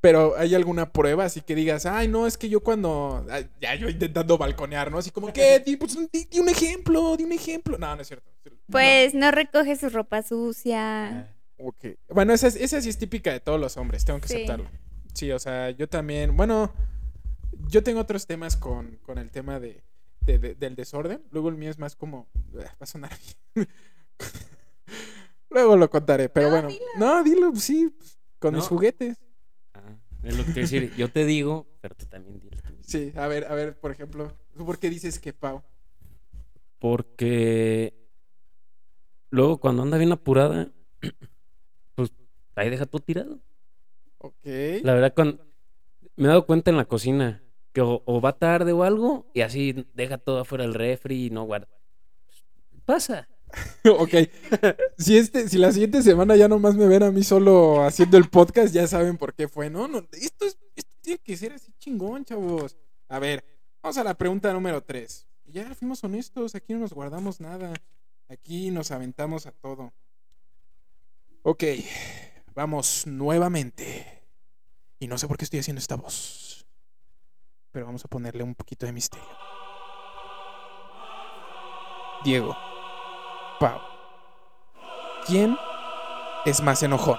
[0.01, 3.23] Pero hay alguna prueba así que digas, ay, no, es que yo cuando.
[3.29, 4.97] ay, ya yo intentando balconear, ¿no?
[4.97, 5.59] Así como, ¿qué?
[5.65, 7.77] Di, pues, di- di un ejemplo, di un ejemplo.
[7.77, 8.27] No, no es cierto.
[8.45, 8.51] No.
[8.71, 11.31] Pues no recoge su ropa sucia.
[11.63, 11.85] Ok.
[12.09, 14.35] Bueno, esa, es- esa sí es típica de todos los hombres, tengo que Sí.
[14.35, 14.69] aceptarlo.
[15.13, 16.35] Sí, o sea, yo también.
[16.35, 16.73] Bueno,
[17.67, 19.83] yo tengo otros temas con, con el tema de,
[20.21, 21.21] de- de- del desorden.
[21.31, 22.27] Luego el mío es más como.
[22.57, 23.11] Va a sonar
[23.55, 23.67] bien.
[25.49, 26.67] Luego lo contaré, pero No, bueno.
[26.69, 26.85] dilo.
[26.97, 27.93] No, dilo, sí,
[28.39, 28.69] con mis No.
[28.69, 29.17] juguetes.
[29.73, 30.93] Ah, es lo que quiero decir.
[30.95, 32.57] Yo te digo, pero tú también dilo.
[32.81, 35.61] Sí, a ver, a ver, por ejemplo, ¿tú por qué dices que Pau?
[36.79, 37.93] Porque
[39.29, 40.71] luego cuando anda bien apurada,
[42.55, 43.39] ahí deja todo tirado.
[44.17, 44.45] Ok.
[44.83, 45.45] La verdad, cuando
[46.15, 47.43] me he dado cuenta en la cocina
[47.73, 51.29] que o, o va tarde o algo y así deja todo afuera del refri y
[51.29, 51.67] no guarda.
[52.85, 53.27] Pasa.
[53.85, 54.13] ok.
[54.97, 58.29] Si, este, si la siguiente semana ya nomás me ven a mí solo haciendo el
[58.29, 59.69] podcast, ya saben por qué fue.
[59.69, 62.77] No, no, esto, es, esto tiene que ser así chingón, chavos.
[63.07, 63.43] A ver,
[63.81, 65.27] vamos a la pregunta número 3.
[65.45, 67.73] Ya fuimos honestos, aquí no nos guardamos nada.
[68.29, 69.91] Aquí nos aventamos a todo.
[71.43, 71.63] Ok,
[72.53, 74.23] vamos nuevamente.
[74.99, 76.65] Y no sé por qué estoy haciendo esta voz.
[77.71, 79.27] Pero vamos a ponerle un poquito de misterio.
[82.23, 82.55] Diego.
[83.59, 83.79] Pau.
[85.25, 85.57] ¿Quién
[86.45, 87.17] es más enojón?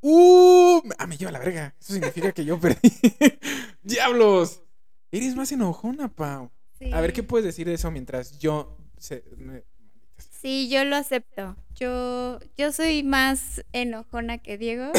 [0.00, 0.82] ¡Uh!
[0.98, 1.74] Ah, me lleva la verga.
[1.80, 2.90] Eso significa que yo perdí.
[3.82, 4.62] ¡Diablos!
[5.10, 6.50] Eres más enojona, Pau.
[6.92, 8.76] A ver, ¿qué puedes decir de eso mientras yo...
[8.98, 9.62] se- me-
[10.42, 11.54] Sí, yo lo acepto.
[11.76, 14.90] Yo, yo soy más enojona que Diego.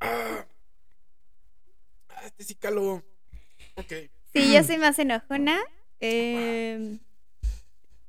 [0.00, 0.44] Ah,
[2.26, 3.04] este sí caló.
[3.76, 3.92] Ok.
[4.32, 5.60] Sí, yo soy más enojona.
[6.00, 6.98] em,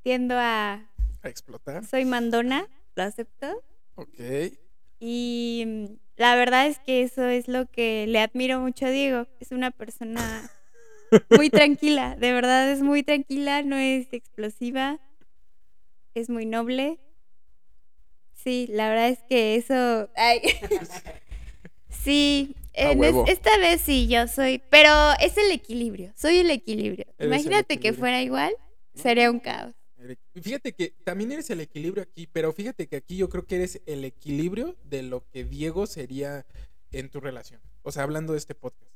[0.01, 0.89] tiendo a...
[1.21, 1.85] A explotar.
[1.85, 3.63] Soy mandona, lo acepto.
[3.93, 4.19] Ok.
[4.99, 5.85] Y mm,
[6.15, 9.27] la verdad es que eso es lo que le admiro mucho a Diego.
[9.39, 10.49] Es una persona
[11.29, 14.99] muy tranquila, de verdad es muy tranquila, no es explosiva,
[16.13, 16.99] es muy noble.
[18.33, 20.09] Sí, la verdad es que eso...
[20.15, 20.41] ay.
[21.89, 24.89] sí, en es- esta vez sí, yo soy, pero
[25.19, 27.05] es el equilibrio, soy el equilibrio.
[27.19, 27.99] Imagínate que equilibrio.
[27.99, 28.53] fuera igual,
[28.93, 29.73] sería un caos.
[30.39, 33.81] Fíjate que también eres el equilibrio aquí, pero fíjate que aquí yo creo que eres
[33.87, 36.45] el equilibrio de lo que Diego sería
[36.91, 37.59] en tu relación.
[37.81, 38.91] O sea, hablando de este podcast.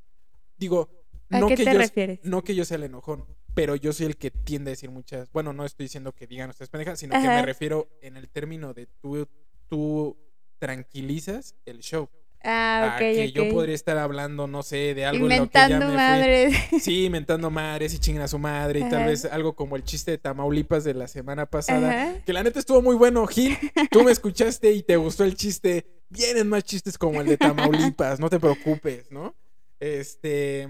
[0.58, 0.90] Digo,
[1.32, 2.20] ¿A no qué que te yo, refieres?
[2.24, 5.32] no que yo sea el enojón, pero yo soy el que tiende a decir muchas.
[5.32, 8.74] Bueno, no estoy diciendo que digan ustedes pendejas, sino que me refiero en el término
[8.74, 9.28] de tú,
[9.68, 10.18] tú
[10.60, 12.10] tranquilizas el show.
[12.42, 15.52] Ah, a ok, que yo podría estar hablando, no sé, de algo en lo que
[15.54, 15.98] ya Inventando me fui.
[15.98, 16.56] madres.
[16.82, 20.12] Sí, inventando madres y chingan a su madre y tal vez algo como el chiste
[20.12, 21.90] de Tamaulipas de la semana pasada.
[22.12, 22.22] Ajá.
[22.26, 23.58] Que la neta estuvo muy bueno, Gil.
[23.92, 25.86] Tú me escuchaste y te gustó el chiste.
[26.10, 29.36] Vienen más chistes como el de Tamaulipas, no te preocupes, ¿no?
[29.82, 30.70] Este.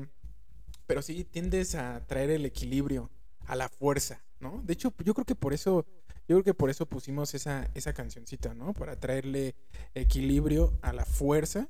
[0.89, 3.11] Pero sí tiendes a traer el equilibrio,
[3.45, 4.59] a la fuerza, ¿no?
[4.63, 5.85] De hecho, yo creo que por eso.
[6.27, 8.73] Yo creo que por eso pusimos esa, esa cancioncita, ¿no?
[8.73, 9.53] Para traerle
[9.93, 11.69] equilibrio a la fuerza.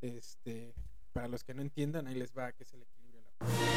[0.00, 0.72] Este.
[1.12, 3.20] Para los que no entiendan, ahí les va que es el equilibrio.
[3.20, 3.76] a la fuerza.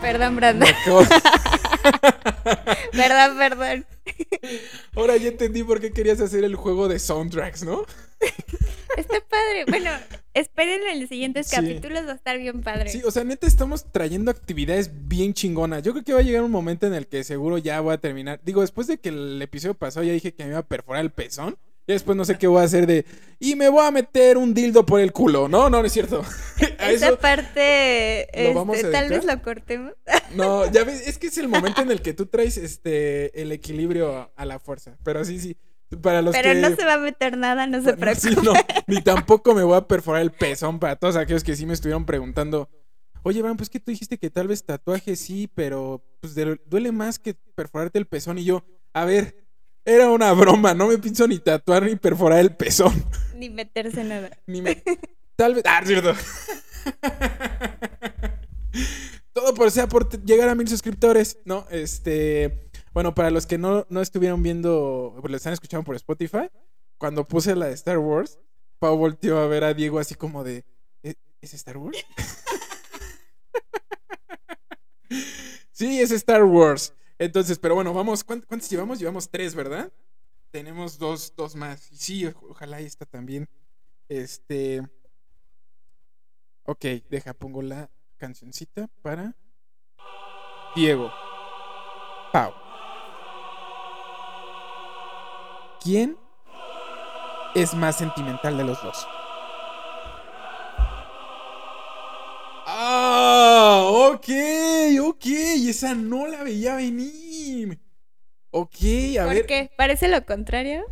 [0.00, 0.66] Perdón, Brandon.
[2.92, 3.84] perdón, perdón.
[4.96, 7.84] Ahora ya entendí por qué querías hacer el juego de soundtracks, ¿no?
[8.96, 9.64] Está padre.
[9.68, 9.90] Bueno,
[10.34, 11.56] espérenlo en los siguientes Sí.
[11.56, 12.90] capítulos, va a estar bien padre.
[12.90, 15.82] Sí, o sea, neta estamos trayendo actividades bien chingonas.
[15.82, 17.98] Yo creo que va a llegar un momento en el que seguro ya voy a
[17.98, 18.40] terminar.
[18.44, 21.10] Digo, después de que el episodio pasó, ya dije que me iba a perforar el
[21.12, 21.56] pezón.
[21.86, 23.04] Y después no sé qué voy a hacer de.
[23.40, 25.48] Y me voy a meter un dildo por el culo.
[25.48, 26.22] No, no, no es cierto.
[26.78, 29.94] A Esa eso- parte, ¿Lo vamos este, a tal vez lo cortemos.
[30.36, 33.50] No, ya ves, es que es el momento en el que tú traes este el
[33.50, 34.96] equilibrio a la fuerza.
[35.02, 35.56] Pero sí, sí.
[36.02, 36.60] Para los Pero que.
[36.60, 38.52] no se va a meter nada, no se Bueno, sí, no,
[38.86, 42.06] ni tampoco me voy a perforar el pezón para todos aquellos que sí me estuvieron
[42.06, 42.68] preguntando.
[43.24, 47.18] Oye, Bran, pues que tú dijiste que tal vez tatuaje sí, pero pues duele más
[47.18, 48.38] que perforarte el pezón.
[48.38, 48.62] Y yo,
[48.94, 49.34] a ver,
[49.84, 53.04] era una broma, no me pienso ni tatuar ni perforar el pezón.
[53.34, 54.30] Ni meterse nada.
[54.46, 54.82] Ni me.
[55.36, 55.64] Tal vez.
[55.66, 56.14] Ah, cierto.
[59.32, 61.66] Todo por sea por llegar a mil suscriptores, ¿no?
[61.70, 62.70] Este.
[62.92, 66.50] Bueno, para los que no, no estuvieron viendo, pues lo están escuchando por Spotify,
[66.98, 68.38] cuando puse la de Star Wars,
[68.78, 70.64] Pau volteó a ver a Diego así como de.
[71.02, 72.04] ¿Es, ¿es Star Wars?
[75.72, 76.92] sí, es Star Wars.
[77.20, 78.26] Entonces, pero bueno, vamos.
[78.26, 78.98] ¿cuánt- ¿Cuántos llevamos?
[78.98, 79.92] Llevamos tres, ¿verdad?
[80.50, 81.78] Tenemos dos, dos más.
[81.92, 83.46] Sí, ojalá esta también.
[84.08, 84.80] Este.
[86.64, 89.36] Ok, deja, pongo la cancioncita para
[90.74, 91.12] Diego.
[92.32, 92.54] Pau.
[95.82, 96.16] ¿Quién
[97.54, 99.06] es más sentimental de los dos?
[104.12, 104.28] Ok,
[105.02, 105.26] ok.
[105.68, 107.80] Esa no la veía venir.
[108.50, 108.76] Ok,
[109.20, 109.46] a ¿Por ver.
[109.46, 109.70] qué?
[109.76, 110.84] ¿Parece lo contrario?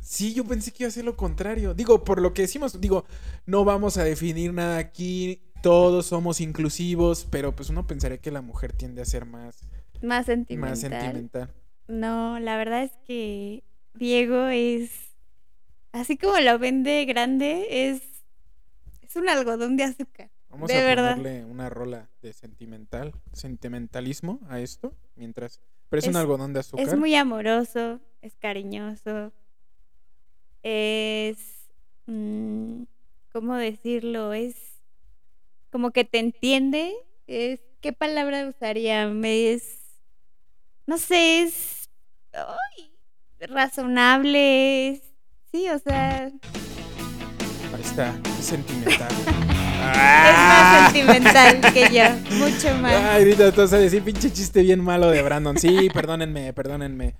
[0.00, 1.74] Sí, yo pensé que iba a ser lo contrario.
[1.74, 3.04] Digo, por lo que decimos, digo,
[3.44, 5.42] no vamos a definir nada aquí.
[5.62, 9.66] Todos somos inclusivos, pero pues uno pensaría que la mujer tiende a ser más,
[10.00, 10.70] Más sentimental.
[10.70, 11.54] más sentimental.
[11.88, 14.90] No, la verdad es que Diego es.
[15.92, 18.02] Así como lo vende grande, es.
[19.02, 20.30] Es un algodón de azúcar.
[20.56, 21.16] Vamos De a verdad.
[21.16, 25.60] ponerle una rola de sentimental, sentimentalismo a esto, mientras.
[25.90, 26.86] Pero es, un algodón de azúcar.
[26.88, 29.32] Es muy amoroso, es cariñoso.
[30.62, 31.36] Es.
[32.06, 32.84] mm,
[33.34, 34.32] ¿Cómo decirlo?
[34.32, 34.56] Es.
[35.70, 36.94] Como que te entiende.
[37.26, 37.60] Es.
[37.82, 39.08] ¿Qué palabra usaría?
[39.08, 39.80] Me es.
[40.86, 41.90] No sé, es.
[42.32, 42.94] ay,
[43.46, 44.88] razonable.
[44.88, 45.02] es-
[45.52, 46.32] sí, o sea.
[47.74, 49.12] Ahí está, es sentimental.
[49.92, 52.04] Es más sentimental que yo.
[52.38, 52.92] Mucho más.
[52.94, 55.56] Ay, ahorita vas a decir pinche chiste bien malo de Brandon.
[55.58, 57.14] Sí, perdónenme, perdónenme.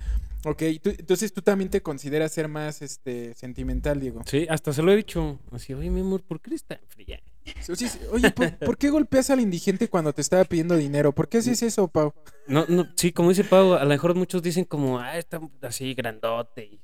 [0.45, 4.23] Ok, tú- entonces tú también te consideras ser más este sentimental, Diego.
[4.27, 5.39] Sí, hasta se lo he dicho.
[5.51, 7.21] Así, oye, mi amor, ¿por qué eres tan fría?
[7.61, 7.99] Sí, sí, sí.
[8.13, 11.13] Oye, ¿por, por qué golpeas al indigente cuando te estaba pidiendo dinero?
[11.13, 12.13] ¿Por qué haces eso, Pau?
[12.47, 15.95] No, no, sí, como dice Pau, a lo mejor muchos dicen como, ah, está así
[15.95, 16.65] grandote.
[16.65, 16.81] Y,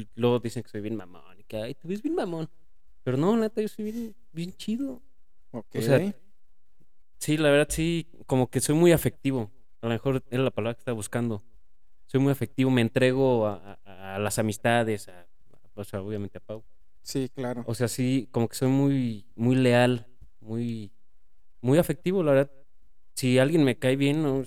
[0.00, 1.22] y luego dicen que soy bien mamón.
[1.40, 2.48] Y que, ay, te ves bien mamón.
[3.06, 5.00] Pero no, neta, yo soy bien, bien chido.
[5.52, 5.76] Ok.
[5.76, 6.12] O sea,
[7.18, 9.52] Sí, la verdad, sí, como que soy muy afectivo.
[9.80, 11.44] A lo mejor era la palabra que estaba buscando.
[12.06, 15.28] Soy muy afectivo, me entrego a, a- a las amistades, a,
[15.74, 16.64] o sea, obviamente a Pau.
[17.02, 17.62] sí, claro.
[17.68, 20.08] O sea, sí, como que soy muy, muy leal,
[20.40, 20.90] muy,
[21.60, 22.50] muy afectivo, la verdad.
[23.14, 24.42] Si alguien me cae bien, no,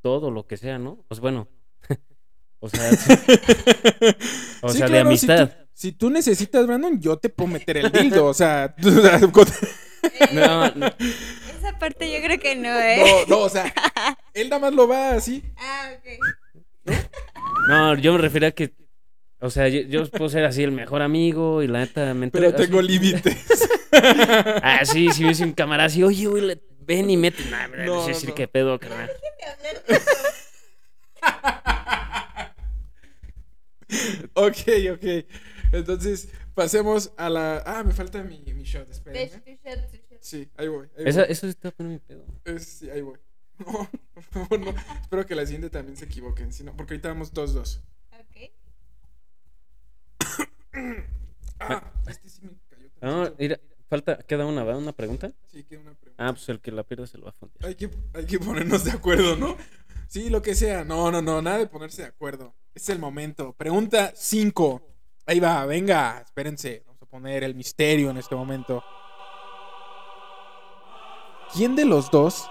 [0.00, 1.04] todo lo que sea, ¿no?
[1.08, 1.46] Pues bueno.
[2.60, 3.10] o sea, sí,
[4.62, 5.67] o Sí, sea, de claro, si tú- amistad.
[5.78, 8.26] Si tú, necesitas, Brandon, yo te puedo meter el dildo.
[8.26, 8.74] O sea,
[10.32, 13.24] No, no, Esa parte yo creo que no, ¿eh?
[13.28, 13.72] no, no, o sea,
[14.34, 15.44] él nada más lo va así.
[15.56, 16.94] Ah, ok.
[17.68, 18.74] no, yo me refería a que,
[19.38, 22.52] o sea, yo, yo puedo ser así el mejor amigo y la neta me Pero
[22.54, 22.88] tengo así.
[22.88, 23.36] límites.
[24.62, 27.44] Ah, sí, si ves un camarada así, oye, güey, ven y mete.
[27.50, 28.34] Nah, no, No, sé decir no.
[28.34, 29.10] qué pedo, carnal.
[34.34, 34.56] ok,
[34.92, 35.04] ok.
[35.72, 37.62] Entonces, pasemos a la.
[37.66, 39.42] Ah, me falta mi, mi shot, espérenme.
[40.20, 40.88] Sí, ahí voy.
[40.96, 41.32] Ahí Esa, voy.
[41.32, 42.24] eso está poniendo mi pedo.
[42.44, 43.18] Es- sí, ahí voy.
[44.34, 44.74] No, no, no.
[45.02, 46.52] Espero que la siguiente también se equivoquen.
[46.52, 47.80] Si no, porque ahorita vamos 2-2.
[48.12, 48.52] Ok.
[51.60, 52.88] Ah, este sí me cayó.
[53.02, 53.36] No, tantito.
[53.40, 54.76] mira, falta, queda una, ¿va?
[54.76, 55.32] ¿Una pregunta?
[55.48, 56.24] Sí, queda una pregunta.
[56.24, 57.66] Ah, pues el que la pierda se lo va a fondear.
[57.66, 59.56] Hay que, hay que ponernos de acuerdo, ¿no?
[60.06, 60.84] Sí, lo que sea.
[60.84, 62.54] No, no, no, nada de ponerse de acuerdo.
[62.76, 63.54] Es el momento.
[63.54, 64.82] Pregunta 5.
[65.28, 66.82] Ahí va, venga, espérense.
[66.86, 68.82] Vamos a poner el misterio en este momento.
[71.54, 72.48] ¿Quién de los dos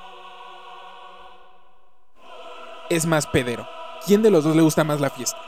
[2.91, 3.67] es más pedero?
[4.05, 5.41] ¿Quién de los dos le gusta más la fiesta?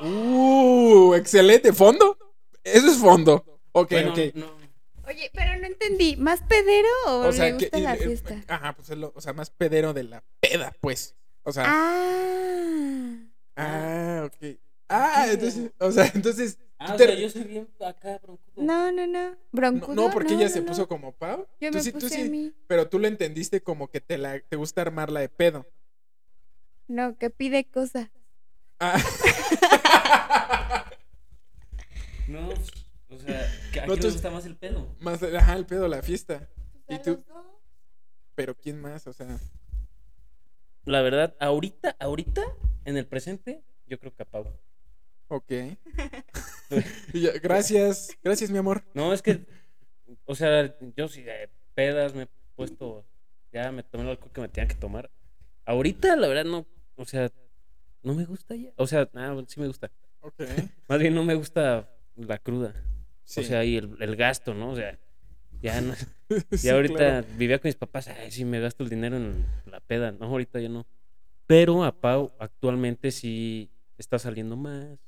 [0.00, 1.72] Uh, excelente.
[1.74, 2.16] ¿Fondo?
[2.64, 3.44] Eso es fondo.
[3.72, 4.18] Ok, Bueno, ok.
[4.34, 4.46] no.
[5.08, 6.16] Oye, pero no entendí.
[6.16, 8.36] ¿Más pedero o, O sea, le que, gusta la eh, fiesta?
[8.48, 11.16] Ajá, pues es lo, o sea, más pedero de la peda, pues.
[11.42, 13.16] O sea, Ah.
[13.56, 14.58] Ah, ok.
[14.88, 18.64] Ah, entonces, o sea, entonces, Ah, tú o te- sea, yo soy bien acá, broncudo.
[18.64, 19.30] No, no, no.
[19.30, 19.94] no, ¿Broncudo?
[19.94, 20.66] no, porque ella no, se no.
[20.66, 21.46] puso como Pau.
[21.60, 22.52] Yo tú me sí, tú puse sí, a mí.
[22.66, 25.64] pero tú lo entendiste como que te la, te gusta armarla de pedo.
[26.88, 28.08] No, que pide cosas.
[28.80, 28.98] Ah.
[32.28, 34.88] No, o sea, que ¿a No, quién tú- le gusta más el pedo?
[35.00, 36.48] más, ajá, el pedo, la fiesta.
[36.88, 37.22] ¿Y tú?
[38.34, 39.06] Pero ¿quién más?
[39.06, 39.38] O sea,
[40.84, 42.42] La verdad, ahorita, ahorita,
[42.84, 44.46] en el presente, yo creo que a Pau.
[45.28, 45.52] ok.
[47.42, 48.82] Gracias, gracias, mi amor.
[48.94, 49.44] No, es que
[50.24, 53.04] o sea, yo sí de pedas me he puesto,
[53.52, 55.10] ya me tomé el alcohol que me tenía que tomar.
[55.64, 56.66] Ahorita, la verdad, no,
[56.96, 57.30] o sea,
[58.02, 58.70] no me gusta ya.
[58.76, 59.90] O sea, ah, sí me gusta.
[60.20, 60.40] Ok.
[60.88, 62.74] Más bien no me gusta la cruda.
[63.24, 63.40] Sí.
[63.40, 64.70] O sea, y el, el gasto, ¿no?
[64.70, 64.98] O sea,
[65.60, 65.94] ya no.
[66.50, 67.26] Sí, Ya ahorita claro.
[67.36, 70.12] vivía con mis papás, ay, sí, me gasto el dinero en la peda.
[70.12, 70.86] No, ahorita ya no.
[71.46, 74.98] Pero a Pau actualmente sí está saliendo más.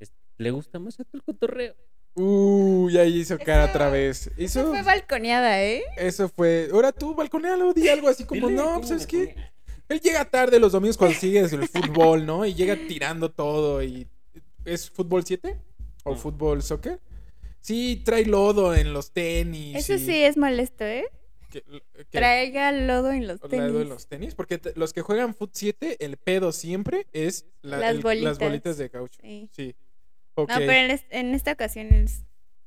[0.00, 1.74] Es- le gusta más el cotorreo.
[2.16, 4.26] Uy, ahí hizo cara Eso- otra vez.
[4.36, 5.82] Eso Hizo, fue balconeada, ¿eh?
[5.96, 6.68] eso fue.
[6.72, 9.52] Ahora tú, balconealo, di algo así como, Dile, no, ¿cómo pues es me que ponía?
[9.88, 12.46] él llega tarde los domingos cuando sigues el fútbol, ¿no?
[12.46, 14.06] Y llega tirando todo y...
[14.64, 15.58] ¿Es fútbol 7?
[16.04, 16.16] ¿O No.
[16.16, 17.00] fútbol soccer?
[17.60, 19.74] Sí, trae lodo en los tenis.
[19.76, 21.06] Eso y- sí es molesto, ¿eh?
[21.62, 23.58] Que- que- Traiga lodo en los tenis.
[23.58, 27.46] lado de los tenis, porque te- los que juegan Foot 7, el pedo siempre es
[27.62, 28.24] la- Las el- bolitas.
[28.24, 29.20] las bolitas de caucho.
[29.22, 29.48] Sí.
[29.52, 29.74] Sí.
[30.34, 32.24] Ok, No, pero en, es- en esta ocasión es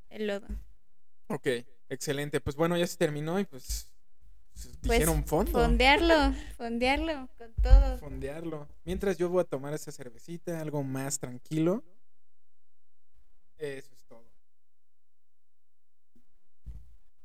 [0.09, 0.47] el lodo.
[1.27, 1.47] ok,
[1.89, 2.39] excelente.
[2.41, 3.91] Pues bueno, ya se terminó y pues,
[4.53, 5.51] pues, Pues, dijeron fondo.
[5.51, 7.97] Fondearlo, fondearlo con todo.
[7.99, 8.67] Fondearlo.
[8.85, 11.83] Mientras yo voy a tomar esa cervecita, algo más tranquilo.
[13.57, 14.25] Eso es todo.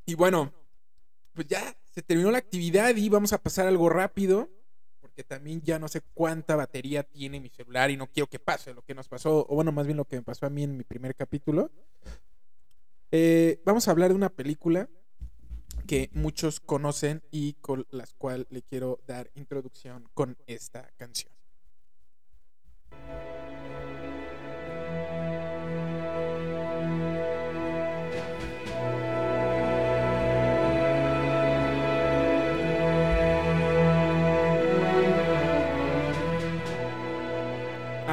[0.06, 0.52] Y bueno,
[1.34, 4.50] pues ya se terminó la actividad y vamos a pasar algo rápido.
[5.00, 8.72] Porque también ya no sé cuánta batería tiene mi celular y no quiero que pase
[8.72, 10.76] lo que nos pasó, o bueno, más bien lo que me pasó a mí en
[10.76, 11.70] mi primer capítulo.
[13.10, 14.88] Eh, vamos a hablar de una película
[15.86, 21.41] que muchos conocen y con las cual le quiero dar introducción con esta canción.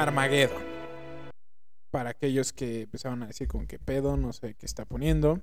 [0.02, 0.62] Armageddon.
[1.90, 5.40] Para aquellos que empezaron a decir con qué pedo, no sé qué está poniendo.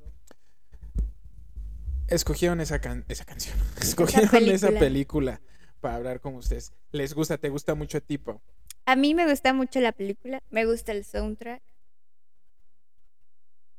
[2.08, 3.58] Escogieron esa, can- esa canción.
[3.82, 5.41] Escogieron esa película.
[5.82, 6.72] para hablar con ustedes.
[6.91, 7.38] ¿Les gusta?
[7.38, 8.41] ¿Te gusta mucho tipo?
[8.86, 11.62] A mí me gusta mucho la película, me gusta el soundtrack,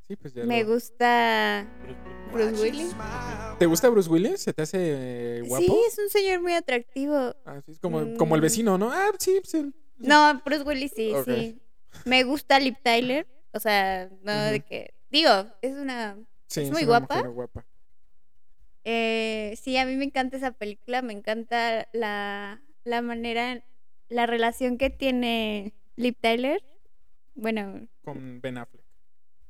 [0.06, 1.66] Sí, pues ya me lo- gusta
[2.32, 2.94] Bruce Willis.
[3.58, 4.40] ¿Te gusta Bruce Willis?
[4.40, 4.78] ¿Se te hace
[5.38, 5.64] eh, guapo?
[5.66, 7.34] Sí, es un señor muy atractivo.
[7.44, 8.42] Ah, sí, es como, como el Mm.
[8.42, 8.90] vecino, ¿no?
[8.92, 11.60] Ah, sí, pues el- No, Bruce Willis sí, sí.
[12.04, 15.30] Me gusta Liv Tyler, o sea, no de que digo,
[15.62, 17.16] es una sí, es muy una guapa.
[17.16, 17.66] mujer guapa.
[18.84, 23.62] Eh, sí, a mí me encanta esa película, me encanta la, la manera,
[24.08, 26.62] la relación que tiene Liv Tyler.
[27.34, 28.82] Bueno, Con Ben Affleck.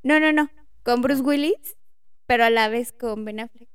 [0.03, 0.51] no, no, no,
[0.83, 1.77] con Bruce Willis,
[2.27, 3.69] pero a la vez con Ben Affleck.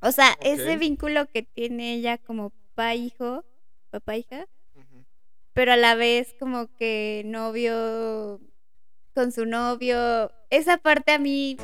[0.00, 3.44] O sea, ese vínculo que tiene ella como papá-hijo,
[3.90, 4.46] papá-hija.
[5.56, 8.38] Pero a la vez como que novio
[9.14, 10.30] con su novio.
[10.50, 11.56] Esa parte a mí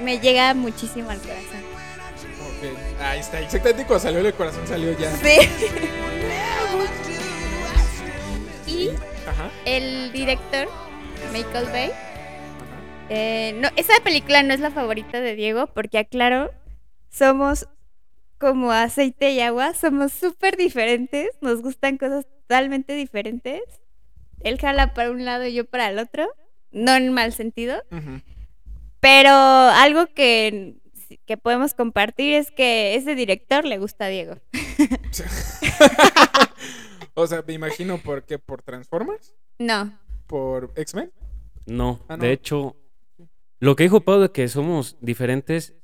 [0.00, 1.60] me llega muchísimo al corazón.
[2.46, 5.10] Ok, Ahí está, exactamente cuando salió el corazón salió ya.
[5.16, 5.40] Sí.
[8.70, 8.90] y
[9.26, 9.50] Ajá.
[9.64, 10.68] el director,
[11.32, 11.90] Michael Bay,
[13.08, 16.52] eh, no, esa película no es la favorita de Diego, porque aclaro,
[17.10, 17.66] somos
[18.40, 23.60] como aceite y agua, somos súper diferentes, nos gustan cosas totalmente diferentes.
[24.40, 26.26] Él jala para un lado y yo para el otro,
[26.72, 27.82] no en mal sentido,
[29.00, 30.76] pero algo que,
[31.26, 34.36] que podemos compartir es que ese director le gusta a Diego.
[37.14, 39.92] o sea, me imagino por qué, por Transformers, No,
[40.26, 41.12] por X-Men.
[41.66, 42.22] No, Ah, no.
[42.24, 42.76] de hecho,
[43.58, 45.74] lo que dijo Pau de que somos diferentes,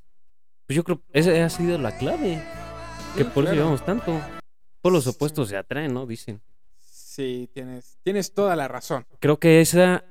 [0.66, 2.42] pues yo creo que esa ha sido la clave.
[3.16, 4.20] Que Sí, por eso llevamos tanto.
[4.80, 5.10] Por los Sí.
[5.10, 6.06] opuestos se atraen, ¿no?
[6.06, 6.40] Dicen.
[6.80, 9.06] Sí, tienes, tienes toda la razón.
[9.20, 10.04] Creo que esa,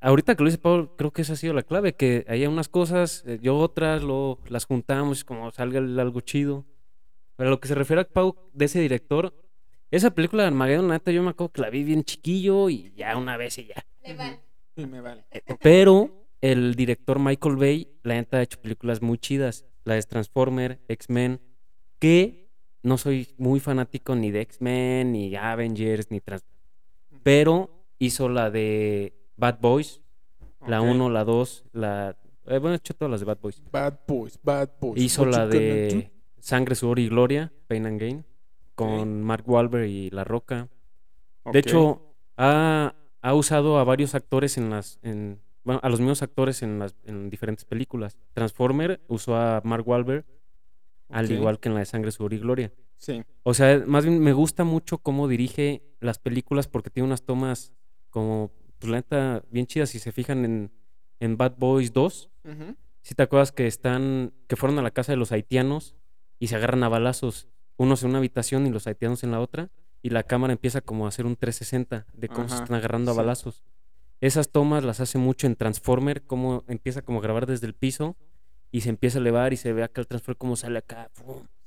[0.00, 1.94] ahorita que lo dice Pau, creo que esa ha sido la clave.
[1.94, 6.64] Que hay unas cosas, eh, yo otras, lo, las juntamos como salga algo chido.
[7.36, 9.34] Pero a lo que se refiere a Pau de ese director,
[9.90, 12.92] esa película de Armageddon, la neta, yo me acuerdo que la vi bien chiquillo y
[12.96, 13.84] ya una vez y ya.
[14.74, 15.26] Y me vale.
[15.60, 19.66] Pero el director Michael Bay, la neta, ha hecho películas muy chidas.
[19.84, 21.40] La de Transformer, X-Men,
[21.98, 22.50] que
[22.82, 26.44] no soy muy fanático ni de X-Men, ni Avengers, ni Trans...
[27.22, 30.00] Pero hizo la de Bad Boys,
[30.66, 30.88] la Ok.
[30.90, 32.16] 1, la 2, la...
[32.46, 33.62] eh, bueno, he hecho todas las de Bad Boys.
[33.70, 35.00] Bad Boys, Bad Boys.
[35.00, 36.10] Hizo What la de
[36.40, 38.26] Sangre, Sudor y Gloria, Pain and Gain,
[38.74, 40.68] con Mark Wahlberg y La Roca.
[41.52, 44.98] De hecho, ha, ha usado a varios actores en las.
[45.02, 48.18] En, bueno, a los mismos actores en las en diferentes películas.
[48.32, 50.24] Transformer usó a Mark Wahlberg,
[51.08, 52.72] al igual que en la de Sangre, Sudor y Gloria.
[52.96, 53.22] Sí.
[53.42, 57.72] O sea, más bien me gusta mucho cómo dirige las películas porque tiene unas tomas
[58.10, 59.90] como, pues la neta, bien chidas.
[59.90, 60.70] Si se fijan en,
[61.20, 62.76] en Bad Boys 2, Ujú.
[63.02, 65.96] Si te acuerdas que están, que fueron a la casa de los haitianos
[66.38, 69.70] y se agarran a balazos, unos en una habitación y los haitianos en la otra,
[70.02, 73.14] y la cámara empieza como a hacer un 360 de cómo se están agarrando a
[73.14, 73.18] sí.
[73.18, 73.64] balazos.
[74.22, 78.16] Esas tomas las hace mucho en Transformer, cómo empieza como a grabar desde el piso
[78.70, 81.10] y se empieza a elevar y se ve acá el Transformer cómo sale acá.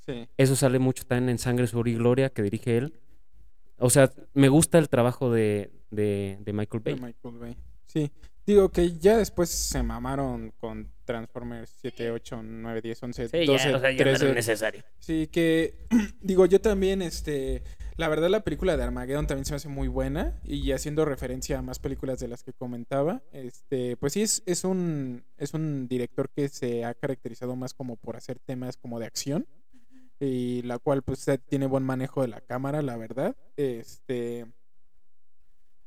[0.05, 0.29] Sí.
[0.37, 2.93] Eso sale mucho también en Sangre, Sudor y Gloria, que dirige él.
[3.77, 7.01] O sea, me gusta el trabajo de, de, de Michael de Bay.
[7.01, 7.57] Michael Bay.
[7.87, 8.09] Sí.
[8.45, 14.33] Digo que ya después se mamaron con Transformers 7, 8, 9, 10, 11, 12, 13.
[14.33, 14.83] necesario.
[14.97, 15.87] Sí, que
[16.21, 17.63] digo, yo también, este,
[17.97, 21.59] la verdad la película de Armageddon también se me hace muy buena y haciendo referencia
[21.59, 25.87] a más películas de las que comentaba, este, pues sí es, es un es un
[25.87, 29.47] director que se ha caracterizado más como por hacer temas como de acción
[30.19, 33.35] y la cual pues tiene buen manejo de la cámara, la verdad.
[33.57, 34.45] Este,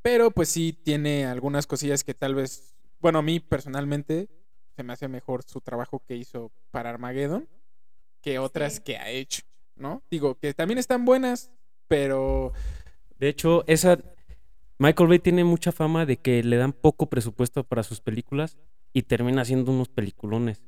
[0.02, 4.28] pero pues sí tiene algunas cosillas que tal vez, bueno, a mí personalmente
[4.76, 7.48] se me hace mejor su trabajo que hizo para Armageddon
[8.20, 8.82] que otras Sí.
[8.82, 9.42] que ha hecho,
[9.76, 10.02] ¿no?
[10.10, 11.50] Digo, que también están buenas,
[11.88, 12.52] pero
[13.18, 13.98] De hecho, esa.
[14.78, 18.56] Michael Bay tiene mucha fama de que le dan poco presupuesto para sus películas
[18.92, 20.62] y termina haciendo unos peliculones.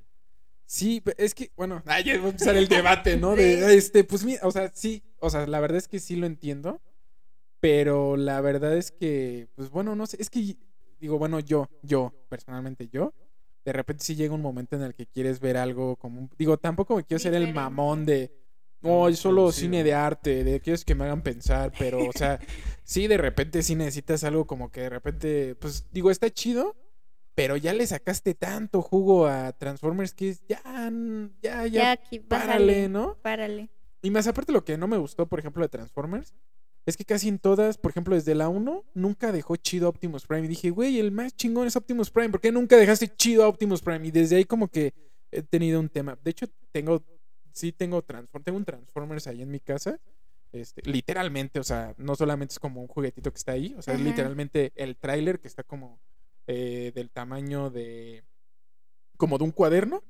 [0.66, 3.36] sí, es que, bueno, ay, ya va a empezar el debate, ¿no?
[3.36, 6.26] De, este, pues mira, o sea, sí, o sea, la verdad es que sí lo
[6.26, 6.80] entiendo,
[7.60, 10.56] pero la verdad es que, pues bueno, no sé, es que,
[11.00, 13.12] digo, bueno, yo, yo, personalmente yo,
[13.64, 16.56] de repente sí llega un momento en el que quieres ver algo como, un- digo,
[16.58, 18.32] tampoco me quiero ser el mamón de,
[18.82, 19.62] No, es solo producido.
[19.62, 22.38] cine de arte, de quieres que me hagan pensar, pero, o sea,
[22.84, 26.76] sí, de repente sí necesitas algo como que de repente, pues digo, está chido,
[27.34, 30.62] pero ya le sacaste tanto jugo a Transformers que es ya,
[31.42, 33.18] ya, ya, Ya aquí, párale, párale, ¿no?
[33.22, 33.70] párale.
[34.02, 36.34] Y más aparte lo que no me gustó, por ejemplo, de Transformers,
[36.86, 40.46] es que casi en todas, por ejemplo, desde la 1, nunca dejó chido Optimus Prime.
[40.46, 42.30] Y dije, güey, el más chingón es Optimus Prime.
[42.30, 44.06] ¿Por qué nunca dejaste chido a Optimus Prime?
[44.06, 44.94] Y desde ahí como que
[45.30, 46.18] he tenido un tema.
[46.24, 47.02] De hecho, tengo,
[47.52, 50.00] sí tengo, Transform tengo un Transformers ahí en mi casa.
[50.52, 53.94] Este, literalmente, o sea, no solamente es como un juguetito que está ahí, o sea,
[53.94, 56.00] es literalmente el tráiler que está como
[56.48, 58.24] eh, del tamaño de,
[59.16, 60.02] como de un cuaderno,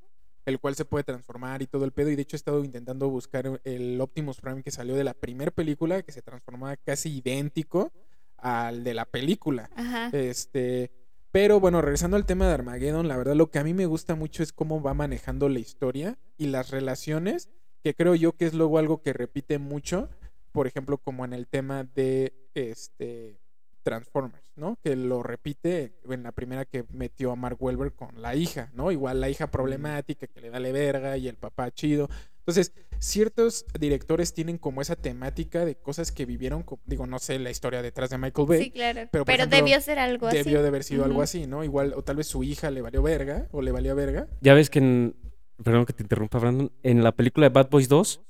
[0.46, 2.08] el cual se puede transformar y todo el pedo.
[2.10, 5.50] Y de hecho he estado intentando buscar el Optimus Prime que salió de la primera
[5.50, 7.92] película, que se transformaba casi idéntico
[8.38, 9.68] al de la película.
[9.76, 10.08] Ajá.
[10.12, 10.90] Este,
[11.32, 14.14] pero bueno, regresando al tema de Armageddon, la verdad lo que a mí me gusta
[14.14, 17.48] mucho es cómo va manejando la historia y las relaciones,
[17.82, 20.08] que creo yo que es luego algo que repite mucho,
[20.52, 23.38] por ejemplo, como en el tema de este
[23.82, 24.76] Transformers, ¿no?
[24.82, 28.92] Que lo repite en la primera que metió a Mark Wahlberg con la hija, ¿no?
[28.92, 32.08] Igual la hija problemática que le da le verga y el papá chido.
[32.38, 37.50] Entonces, ciertos directores tienen como esa temática de cosas que vivieron, digo, no sé la
[37.50, 39.00] historia detrás de Michael Bay, Sí, claro.
[39.10, 40.36] pero, Pero, por ejemplo, debió ser algo así.
[40.36, 41.64] debió de haber sido algo así, ¿no?
[41.64, 44.28] Igual, o tal vez su hija le valió verga, o le valió verga.
[44.40, 45.16] Ya ves que en.
[45.64, 46.70] Perdón que te interrumpa, Brandon.
[46.82, 48.22] En la película de Bad Boys 2,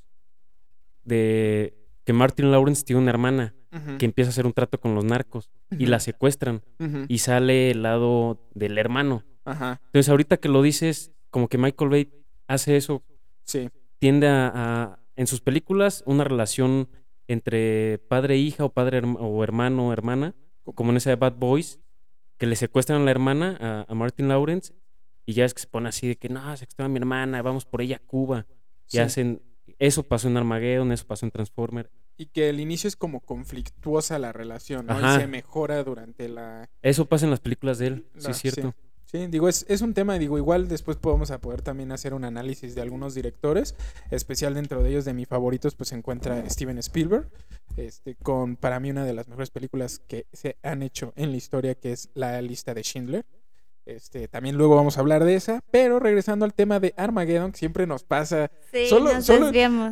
[1.04, 3.54] de que Martin Lawrence tiene una hermana
[3.98, 6.62] que empieza a hacer un trato con los narcos y la secuestran
[7.08, 9.24] y sale el lado del hermano.
[9.44, 12.12] Ajá, Entonces, ahorita que lo dices, como que Michael Bay
[12.48, 13.02] hace eso,
[13.44, 16.88] sí, tiende a, a- en sus películas una relación
[17.28, 20.34] entre padre e hija o padre herma- o hermano o hermana,
[20.74, 21.78] como en esa de Bad Boys,
[22.38, 24.74] que le secuestran a la hermana, a, a Martin Lawrence,
[25.26, 27.66] y ya es que se pone así de que no, secuestró a mi hermana, vamos
[27.66, 28.46] por ella a Cuba.
[28.90, 29.42] Y hacen,
[29.78, 31.90] eso pasó en Armageddon, eso pasó en Transformer.
[32.16, 34.94] Y que el inicio es como conflictuosa la relación, ¿no?
[34.94, 35.16] Ajá.
[35.16, 36.68] Y se mejora durante la...
[36.82, 38.74] Eso pasa en las películas de él, sí es cierto.
[38.76, 42.24] Sí, digo, es, es un tema, digo, igual después podemos a poder también hacer un
[42.24, 43.74] análisis de algunos directores,
[44.10, 47.28] especial dentro de ellos de mis favoritos, pues se encuentra Steven Spielberg,
[47.76, 51.36] este, con para mí una de las mejores películas que se han hecho en la
[51.36, 53.24] historia, que es La lista de Schindler.
[53.86, 57.58] Este, también luego vamos a hablar de esa, pero regresando al tema de Armageddon, que
[57.58, 59.24] siempre nos pasa, Sí, Solo- nos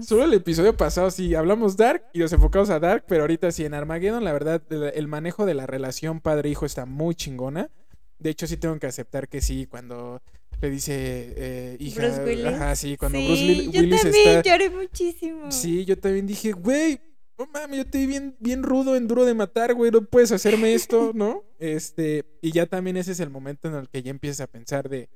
[0.05, 3.65] solo- el episodio pasado sí hablamos Dark y nos enfocamos a Dark, pero ahorita sí
[3.65, 7.71] en Armageddon, la verdad, el manejo de la relación padre-hijo está muy chingona.
[8.19, 10.21] De hecho, sí tengo que aceptar que sí, cuando
[10.61, 12.47] le dice eh, hija, Bruce Willis.
[12.47, 15.53] ajá, sí, cuando sí, Bruce Will- yo Willis también está, lloré muchísimo.
[15.53, 17.01] sí, yo también dije, güey,
[17.39, 20.33] no mames, yo te vi bien, bien rudo en duro de matar, güey, no puedes
[20.33, 21.45] hacerme esto, ¿no?
[21.61, 24.89] Este, y ya también ese es el momento en el que ya empiezas a pensar
[24.89, 25.09] de,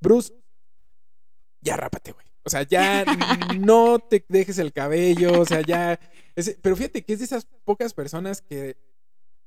[0.00, 0.32] Bruce,
[1.60, 2.26] ya rápate, güey.
[2.44, 3.04] O sea, ya
[3.58, 5.98] no te dejes el cabello, o sea, ya...
[6.60, 8.76] pero fíjate que es de esas pocas personas que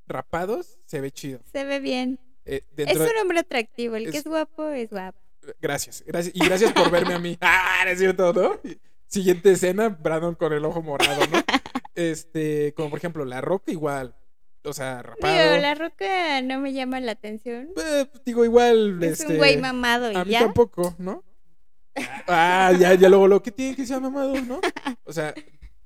[0.07, 1.41] rapados se ve chido.
[1.51, 2.19] Se ve bien.
[2.47, 3.95] Eh, Es un hombre atractivo.
[3.95, 5.19] El que es- guapo es guapo.
[5.61, 6.35] Gracias, gracias.
[6.35, 7.37] Y gracias por verme a mí.
[7.41, 8.59] Ah, es cierto, ¿no?
[9.07, 11.37] Siguiente escena, Brandon con el ojo morado, ¿no?
[11.95, 14.15] Este, como por ejemplo, La Roca igual.
[14.63, 15.33] o sea, rapado.
[15.33, 17.69] Digo, la roca no me llama la atención.
[17.77, 19.01] Eh, digo, igual.
[19.01, 20.39] Es este, un güey mamado y A mí ya.
[20.41, 21.23] tampoco, ¿no?
[22.27, 24.59] Ah, ya, ya luego lo que tiene que ser mamado, ¿no?
[25.05, 25.33] O sea,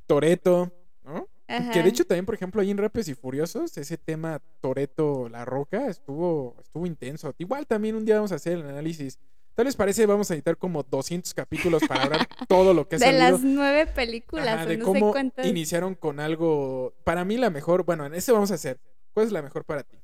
[0.07, 1.30] Toreto, ¿no?
[1.58, 1.72] Ajá.
[1.72, 5.43] Que de hecho también, por ejemplo, ahí en Rápidos y Furiosos, ese tema Toreto La
[5.45, 7.34] Roca estuvo, estuvo intenso.
[7.38, 9.20] Igual también un día vamos a hacer el análisis.
[9.54, 12.99] Tal les parece, vamos a editar como 200 capítulos para hablar todo lo que ha
[12.99, 13.32] de salido.
[13.32, 16.93] las nueve películas, Ajá, o de no sé cómo iniciaron con algo.
[17.04, 17.84] Para mí, la mejor.
[17.84, 18.80] Bueno, en ese vamos a hacer.
[19.14, 19.97] ¿Cuál es la mejor para ti?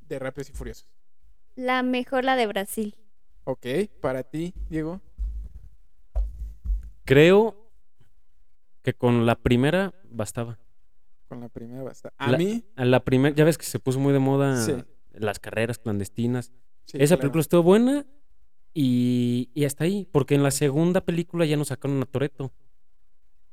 [0.00, 0.88] De Rápidos y Furiosos.
[1.54, 2.96] La mejor, la de Brasil.
[3.44, 3.66] Ok,
[4.00, 5.02] para ti, Diego.
[7.04, 7.70] Creo
[8.82, 10.58] que con la primera bastaba.
[11.34, 12.12] Con la primera basta.
[12.16, 12.64] A La- mí.
[12.76, 14.72] A la primera, ya ves que se puso muy de moda Sí.
[15.12, 16.52] las carreras clandestinas.
[16.84, 17.20] sí, Esa claro.
[17.22, 18.06] película estuvo buena
[18.72, 22.52] y, y hasta ahí, porque en la segunda película ya nos sacaron a Toreto.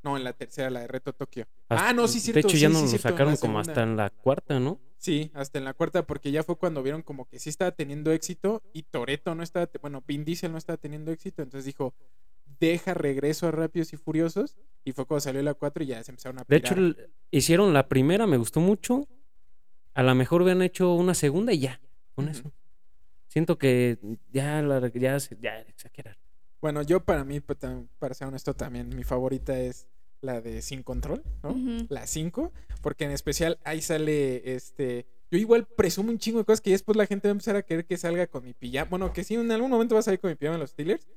[0.03, 1.47] No, en la tercera, la de Reto Tokio.
[1.69, 2.36] Hasta- ah, no, sí, cierto.
[2.36, 4.79] De hecho, sí, ya nos lo sacaron como hasta en la cuarta, ¿no?
[4.97, 8.11] Sí, hasta en la cuarta, porque ya fue cuando vieron como que sí estaba teniendo
[8.11, 11.95] éxito y Toreto no estaba, bueno, Vin Diesel no estaba teniendo éxito, entonces dijo,
[12.59, 16.11] deja regreso a Rápidos y Furiosos, y fue cuando salió la 4 y ya se
[16.11, 16.73] empezaron a De pirar.
[16.73, 19.07] hecho, el- hicieron la primera, me gustó mucho.
[19.93, 21.82] A lo mejor hubieran hecho una segunda y ya,
[22.15, 22.51] con eso.
[23.27, 23.97] Siento que
[24.32, 26.17] ya, la, ya, se- ya exagerar.
[26.61, 29.88] Bueno, yo para mí, tam- para ser honesto también, mi favorita es
[30.21, 31.49] la de Sin Control, ¿no?
[31.89, 32.51] La 5,
[32.82, 36.95] porque en especial ahí sale, este, yo igual presumo un chingo de cosas que después
[36.95, 39.34] la gente va a empezar a querer que salga con mi pijama, bueno, que sí,
[39.36, 41.07] en algún momento va a salir con mi pijama en los Steelers,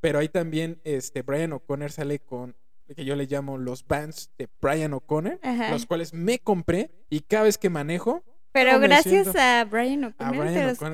[0.00, 2.54] pero ahí también, este, Brian O'Connor sale con,
[2.94, 5.38] que yo le llamo los bands de Brian O'Connor,
[5.70, 8.22] los cuales me compré y cada vez que manejo,
[8.52, 10.46] Pero gracias siento- a Brian O'Connor.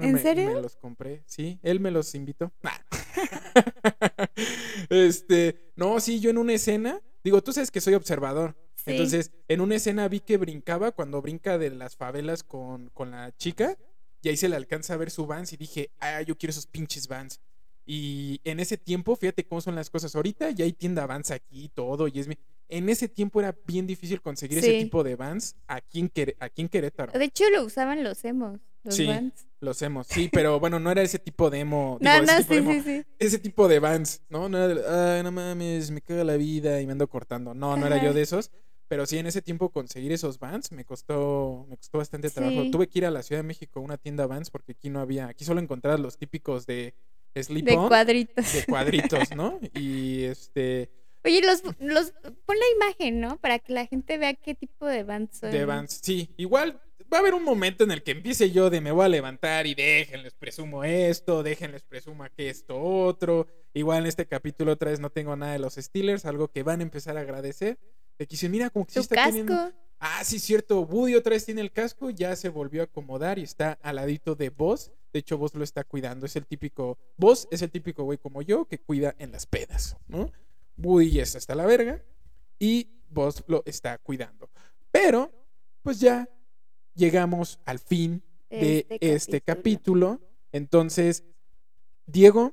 [0.03, 0.55] ¿En me, serio?
[0.55, 1.23] me los compré.
[1.27, 2.53] Sí, él me los invitó.
[2.63, 2.73] Nah.
[4.91, 8.57] este, no, sí, yo en una escena, digo, tú sabes que soy observador.
[8.75, 8.93] Sí.
[8.93, 13.35] Entonces, en una escena vi que brincaba cuando brinca de las favelas con, con la
[13.37, 13.77] chica
[14.23, 16.67] y ahí se le alcanza a ver su Vans y dije, ah, yo quiero esos
[16.67, 17.41] pinches Vans.
[17.91, 20.14] Y en ese tiempo, fíjate cómo son las cosas.
[20.14, 22.07] Ahorita ya hay tienda Vans aquí y todo.
[22.07, 22.36] Y es mi-
[22.68, 26.68] En ese tiempo era bien difícil conseguir ese tipo de Vans aquí en, aquí en
[26.68, 27.18] Querétaro.
[27.18, 29.07] De hecho, lo usaban los emos, los Sí.
[29.07, 29.47] Vans.
[29.61, 31.97] Los hemos, sí, pero bueno, no era ese tipo de emo.
[31.99, 33.07] digo, No, ese no, tipo de sí, emo, sí, sí.
[33.18, 34.49] Ese tipo de Vans, ¿no?
[34.51, 37.55] No era de, ay, no mames, me caga la vida y me ando cortando.
[37.55, 38.51] No, no era yo de esos.
[38.86, 42.62] Pero sí, en ese tiempo conseguir esos Vans me costó, me costó bastante trabajo.
[42.64, 42.70] Sí.
[42.70, 45.01] Tuve que ir a la Ciudad de México a una tienda Vans porque aquí no
[45.01, 46.95] había, aquí solo encontrabas los típicos de
[47.35, 48.53] slip De on, cuadritos.
[48.53, 49.61] de cuadritos, ¿no?
[49.74, 50.91] Y este,
[51.24, 52.12] Oye, los, los,
[52.47, 53.39] pon la imagen, ¿no?
[53.39, 55.51] Para que la gente vea qué tipo de Vans son.
[55.51, 56.81] de Vans, sí, igual
[57.12, 59.66] va a haber un momento en el que empiece yo de me voy a levantar
[59.66, 63.47] y déjenles presumo esto, déjenles presuma que esto otro.
[63.74, 66.81] Igual en este capítulo otra vez no tengo nada de los Steelers, algo que van
[66.81, 67.79] a empezar a agradecer.
[68.18, 69.31] De que dicen, mira, como que sí está casco.
[69.31, 69.72] teniendo.
[70.01, 70.81] Ah, sí, cierto.
[70.81, 74.35] Woody otra vez tiene el casco, ya se volvió a acomodar y está al ladito
[74.35, 74.93] de Boss.
[75.13, 76.27] De hecho, Boss lo está cuidando.
[76.27, 76.99] Es el típico.
[77.17, 80.31] Boss es el típico güey como yo que cuida en las pedas, ¿no?
[80.77, 82.03] Woody ya está hasta la verga
[82.59, 84.51] y Boss lo está cuidando.
[84.91, 85.31] Pero,
[85.83, 86.29] pues ya
[86.95, 90.21] llegamos al fin de este, capítulo.
[90.53, 91.25] Entonces,
[92.07, 92.53] Diego,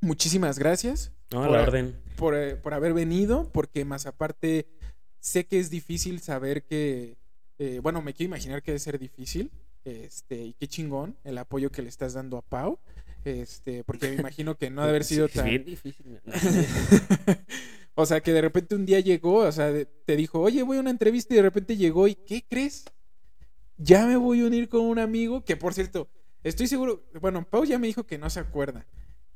[0.00, 2.00] muchísimas gracias No, a Por la orden.
[2.16, 4.66] por, eh, por haber venido, porque más aparte
[5.18, 7.16] sé que es difícil saber que,
[7.58, 9.50] eh, bueno, me quiero imaginar que debe ser difícil,
[9.90, 12.78] este, y qué chingón el apoyo que le estás dando a Pau,
[13.24, 15.46] este, porque me imagino que no ha de haber sido tan...
[15.46, 16.20] bien difícil.
[17.94, 19.72] o sea, que de repente un día llegó, o sea,
[20.04, 22.84] te dijo, oye, voy a una entrevista y de repente llegó y ¿qué crees?
[23.76, 26.08] Ya me voy a unir con un amigo que, por cierto,
[26.42, 28.86] estoy seguro, bueno, Pau ya me dijo que no se acuerda.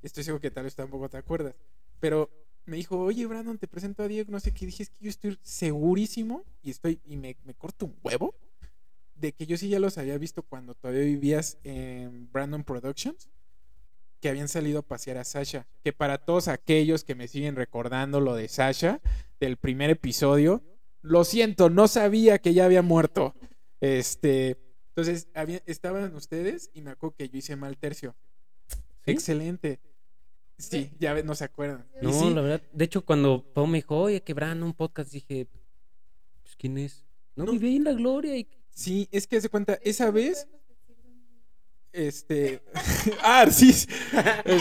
[0.02, 1.54] Estoy seguro que tal vez tampoco te acuerdas.
[1.98, 2.30] Pero
[2.66, 4.66] me dijo, oye, Brandon, te presento a Diego, no sé qué.
[4.66, 8.34] Dije, es que yo estoy segurísimo y estoy, y me, me corto un huevo
[9.26, 13.28] de que yo sí ya los había visto cuando todavía vivías en Brandon Productions,
[14.20, 15.66] que habían salido a pasear a Sasha.
[15.82, 19.00] Que para todos aquellos que me siguen recordando lo de Sasha,
[19.40, 20.62] del primer episodio,
[21.02, 23.34] lo siento, no sabía que ya había muerto.
[23.80, 24.58] Este,
[24.88, 28.14] entonces, había- estaban ustedes y me acuerdo que yo hice mal tercio.
[29.04, 29.10] ¿Sí?
[29.10, 29.80] Excelente.
[30.56, 31.86] Sí, ya no se acuerdan.
[32.00, 32.62] No, sí, la verdad.
[32.72, 35.46] De hecho, cuando Pau me dijo, oye, quebrando un podcast, dije,
[36.42, 37.04] pues, ¿quién es?
[37.36, 37.52] No, No.
[37.52, 38.36] vive ahí en la gloria.
[38.36, 38.48] Y...
[38.74, 40.46] Sí, es que se cuenta, esa vez.
[41.92, 42.60] Este.
[43.22, 43.70] ah, sí.
[43.70, 43.86] es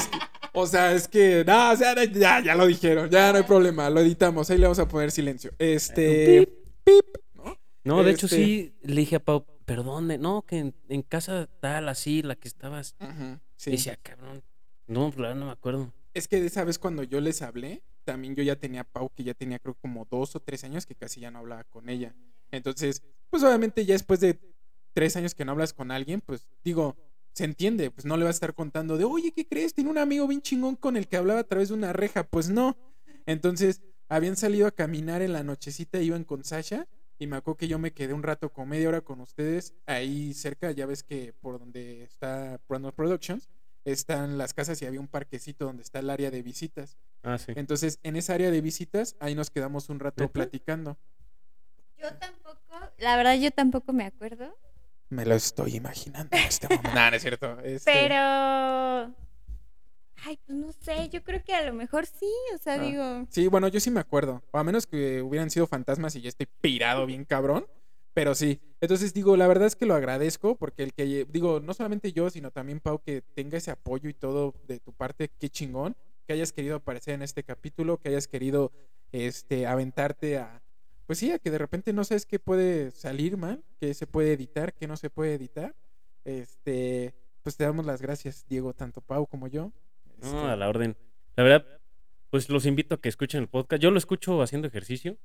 [0.07, 0.18] que-
[0.55, 1.43] o sea, es que.
[1.45, 3.09] No, o sea, ya, ya lo dijeron.
[3.09, 3.89] Ya no hay problema.
[3.89, 4.49] Lo editamos.
[4.51, 5.51] Ahí le vamos a poner silencio.
[5.57, 6.47] Este.
[6.84, 7.03] Pip.
[7.34, 7.57] ¿no?
[7.84, 10.20] No, de hecho, Este- sí, le dije a Pau, ¿pero dónde?
[10.20, 12.95] No, que en, en casa tal, así, la que estabas.
[12.99, 13.72] Ujú, sí.
[13.72, 14.43] Y decía, cabrón.
[14.86, 15.91] No, pues, la verdad no me acuerdo.
[16.14, 19.09] Es que de esa vez cuando yo les hablé, también yo ya tenía a Pau,
[19.09, 21.89] que ya tenía creo como dos o tres años que casi ya no hablaba con
[21.89, 22.14] ella.
[22.51, 23.01] Entonces,
[23.34, 24.39] pues obviamente ya después de
[24.93, 26.95] tres años que no hablas con alguien, pues digo,
[27.34, 29.73] se entiende, pues no le vas a estar contando de, oye, ¿qué crees?
[29.73, 32.25] Tiene un amigo bien chingón con el que hablaba a través de una reja.
[32.25, 32.77] Pues no.
[33.25, 36.88] Entonces, habían salido a caminar en la nochecita, iban con Sasha.
[37.17, 40.36] Y me acuerdo que yo me quedé un rato con media hora con ustedes ahí
[40.36, 43.49] cerca, ya ves que por donde está Brandon Productions,
[43.84, 46.99] están las casas y había un parquecito donde está el área de visitas.
[47.23, 47.53] Ah, sí.
[47.55, 50.99] Entonces, en esa área de visitas, ahí nos quedamos un rato platicando.
[52.03, 52.59] Yo tampoco,
[52.99, 54.55] la verdad yo tampoco me acuerdo.
[55.09, 56.89] Me lo estoy imaginando en este momento.
[56.95, 57.59] no, no es cierto.
[57.61, 59.13] este- Pero.
[60.25, 62.77] Ay, pues no sé, yo creo que a lo mejor sí, o sea, Ah.
[62.77, 63.25] digo.
[63.29, 64.41] Sí, bueno, yo sí me acuerdo.
[64.51, 67.67] O a menos que hubieran sido fantasmas y ya estoy pirado bien cabrón.
[68.13, 68.61] Pero sí.
[68.79, 72.29] Entonces digo, la verdad es que lo agradezco porque el que, digo, no solamente yo,
[72.29, 75.95] sino también Pau, que tenga ese apoyo y todo de tu parte, qué chingón.
[76.25, 78.71] Que hayas querido aparecer en este capítulo, que hayas querido
[79.11, 80.61] este, aventarte a.
[81.05, 84.33] Pues sí, a que de repente no sabes qué puede salir mal, qué se puede
[84.33, 85.75] editar, qué no se puede editar.
[86.23, 89.71] Este, pues te damos las gracias, Diego, tanto Pau como yo.
[90.21, 90.95] No, Este, a la orden.
[91.35, 91.65] La verdad,
[92.29, 93.81] pues los invito a que escuchen el podcast.
[93.81, 95.17] Yo lo escucho haciendo ejercicio.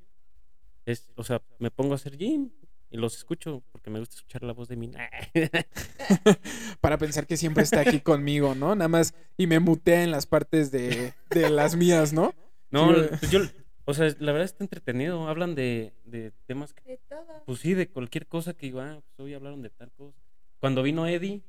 [0.85, 2.51] Es, o sea, me pongo a hacer gym
[2.91, 4.91] y los escucho porque me gusta escuchar la voz de mi.
[6.81, 8.75] para pensar que siempre está aquí conmigo, ¿no?
[8.75, 12.35] Nada más y me mutea en las partes de, de las mías, ¿no?
[12.71, 13.41] No, Sí, yo,
[13.89, 15.27] o sea, la verdad está entretenido.
[15.29, 17.43] Hablan de, de temas que, De todo.
[17.47, 20.15] pues sí, de cualquier cosa que digo, ah, pues hoy hablaron de tal cosa.
[20.61, 21.43] Cuando vino Eddie,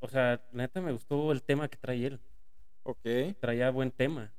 [0.00, 2.20] o sea, la neta me gustó el tema que trae él.
[2.82, 3.06] Ok.
[3.40, 4.34] Traía buen tema.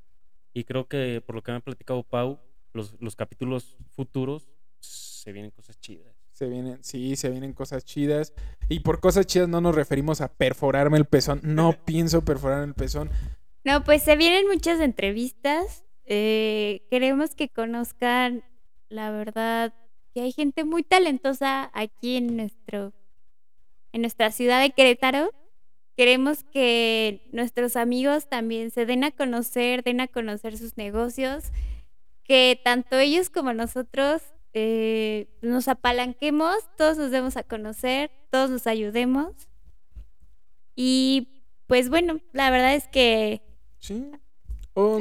[0.54, 2.40] Y creo que por lo que me ha platicado Pau,
[2.72, 4.48] los, los capítulos futuros
[4.80, 6.16] se vienen cosas chidas.
[6.34, 8.32] Se vienen, sí, se vienen cosas chidas.
[8.70, 11.40] Y por cosas chidas no nos referimos a perforarme el pezón.
[11.44, 13.10] No pienso perforar el pezón.
[13.64, 15.84] No, pues se vienen muchas entrevistas.
[16.14, 18.44] Eh, queremos que conozcan
[18.90, 19.74] la verdad
[20.14, 22.92] que hay gente muy talentosa aquí en nuestro
[23.94, 25.32] en nuestra ciudad de Querétaro.
[25.96, 31.46] Queremos que nuestros amigos también se den a conocer, den a conocer sus negocios,
[32.26, 34.22] que tanto ellos como nosotros
[34.54, 39.48] eh, nos apalanquemos, todos nos demos a conocer, todos nos ayudemos.
[40.76, 43.44] Y pues bueno, la verdad es que
[43.80, 44.12] Sí.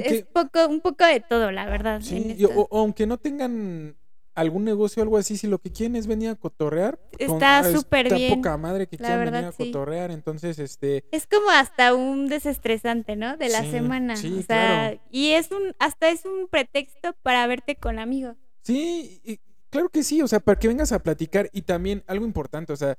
[0.04, 2.00] Es poco, un poco de todo, la verdad.
[2.02, 3.96] sí, y- o- aunque no tengan
[4.34, 6.98] algún negocio o algo así, si lo que quieren es venir a cotorrear.
[7.18, 9.66] Está súper bien, poca madre que la quieran verdad, venir a sí.
[9.66, 10.10] cotorrear.
[10.10, 13.36] Entonces, este, Es como hasta un desestresante, ¿no?
[13.36, 14.16] De la Sí, semana.
[14.16, 15.00] sí, o sea, claro.
[15.10, 18.36] y es un, hasta es un pretexto para verte con amigos.
[18.62, 22.24] Sí, y- claro que sí, o sea, para que vengas a platicar y también algo
[22.24, 22.96] importante, o sea,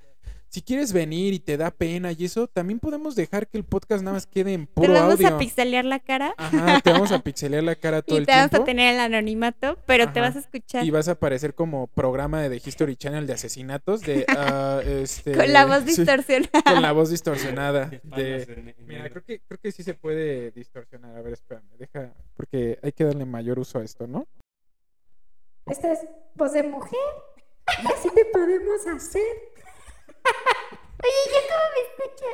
[0.52, 4.04] si quieres venir y te da pena y eso, también podemos dejar que el podcast
[4.04, 5.30] nada más quede en Te puro vamos audio.
[5.30, 8.34] a pixelear la cara Ajá, te vamos a pixelear la cara todo y el te
[8.34, 11.56] vamos tiempo a tener el anonimato, pero te vas a escuchar y vas a aparecer
[11.56, 15.96] como programa de The History Channel de asesinatos de ah, este con la voz sí,
[15.96, 16.62] distorsionada.
[16.66, 21.16] con la voz distorsionada De Mira, creo que creo que sí se puede distorsionar.
[21.16, 24.28] A ver, espérame, deja porque hay que darle mayor uso a esto, ¿no?
[25.68, 26.00] Esta es
[26.36, 27.00] voz de mujer.
[27.84, 29.22] Y así te podemos hacer.
[31.04, 32.26] Oye, ¿yo cómo me escucho?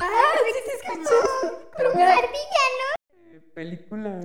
[0.00, 1.16] ¡Ah, sí te escuchó!
[1.76, 2.16] Pero mira,
[3.54, 4.20] película.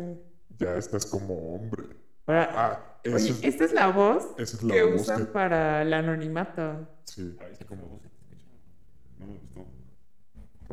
[0.60, 1.84] Ya estás como hombre.
[2.26, 5.26] Para- Ah, eso Oye, es, esta es la voz esa es la que voz usan
[5.26, 6.88] que- para el anonimato.
[7.06, 8.02] Sí, así como-
[9.20, 9.66] No me gustó.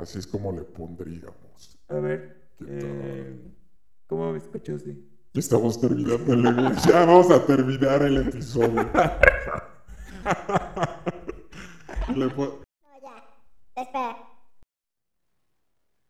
[0.01, 1.79] Así es como le pondríamos.
[1.89, 3.37] A ver, ¿Qué eh,
[4.07, 4.79] ¿cómo me escucho?
[4.79, 5.09] Sí.
[5.33, 6.75] Ya estamos terminando el güey.
[6.87, 8.89] Ya vamos a terminar el episodio.
[12.13, 12.61] Le po-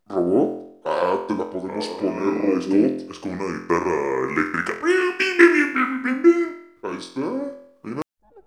[0.07, 0.83] ¿Robot?
[0.85, 3.13] Ah, te la podemos poner esto.
[3.13, 4.73] Es como una guitarra eléctrica.
[6.83, 7.21] Ahí está.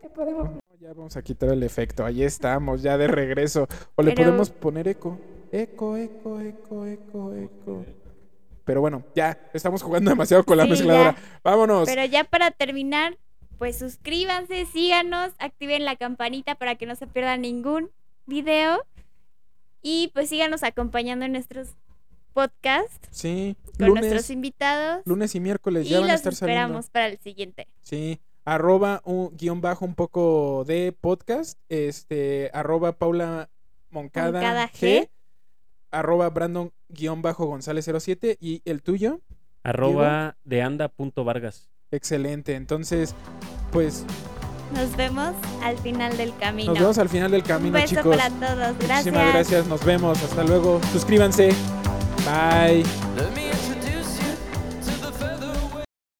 [0.02, 0.50] Te podemos
[0.80, 2.06] Ya vamos a quitar el efecto.
[2.06, 3.68] Ahí estamos, ya de regreso.
[3.96, 5.18] O le Pero- podemos poner eco.
[5.52, 7.86] Eco, eco, eco, eco, eco.
[8.66, 11.16] Pero bueno, ya estamos jugando demasiado con la Sí, mezcladora.
[11.16, 11.40] ya.
[11.44, 11.88] Vámonos.
[11.88, 13.18] Pero ya para terminar,
[13.58, 17.90] pues suscríbanse, síganos, activen la campanita para que no se pierda ningún
[18.26, 18.84] video.
[19.82, 21.70] Y pues síganos acompañando en nuestros
[22.34, 25.02] podcasts Sí, con lunes, nuestros invitados.
[25.06, 26.62] lunes y miércoles y ya van a los estar saliendo.
[26.62, 27.68] esperamos para el siguiente.
[27.82, 33.50] Sí, arroba un guion bajo un poco de podcast, este, arroba Paula
[33.90, 35.10] Moncada, Moncada G, G.
[35.92, 39.22] arroba Brandon guion bajo González 07 y el tuyo,
[39.64, 41.70] Arroba de anda punto Vargas.
[41.92, 42.56] Excelente.
[42.56, 43.14] Entonces,
[43.72, 44.04] pues
[44.74, 45.34] Nos vemos
[45.64, 46.72] al final del camino.
[46.74, 48.18] nos vemos al final del Un camino, beso chicos.
[48.18, 48.78] para todos.
[48.80, 49.06] Gracias.
[49.06, 50.82] Muchísimas gracias, nos vemos, hasta luego.
[50.92, 51.50] Suscríbanse.
[52.26, 52.84] Bye.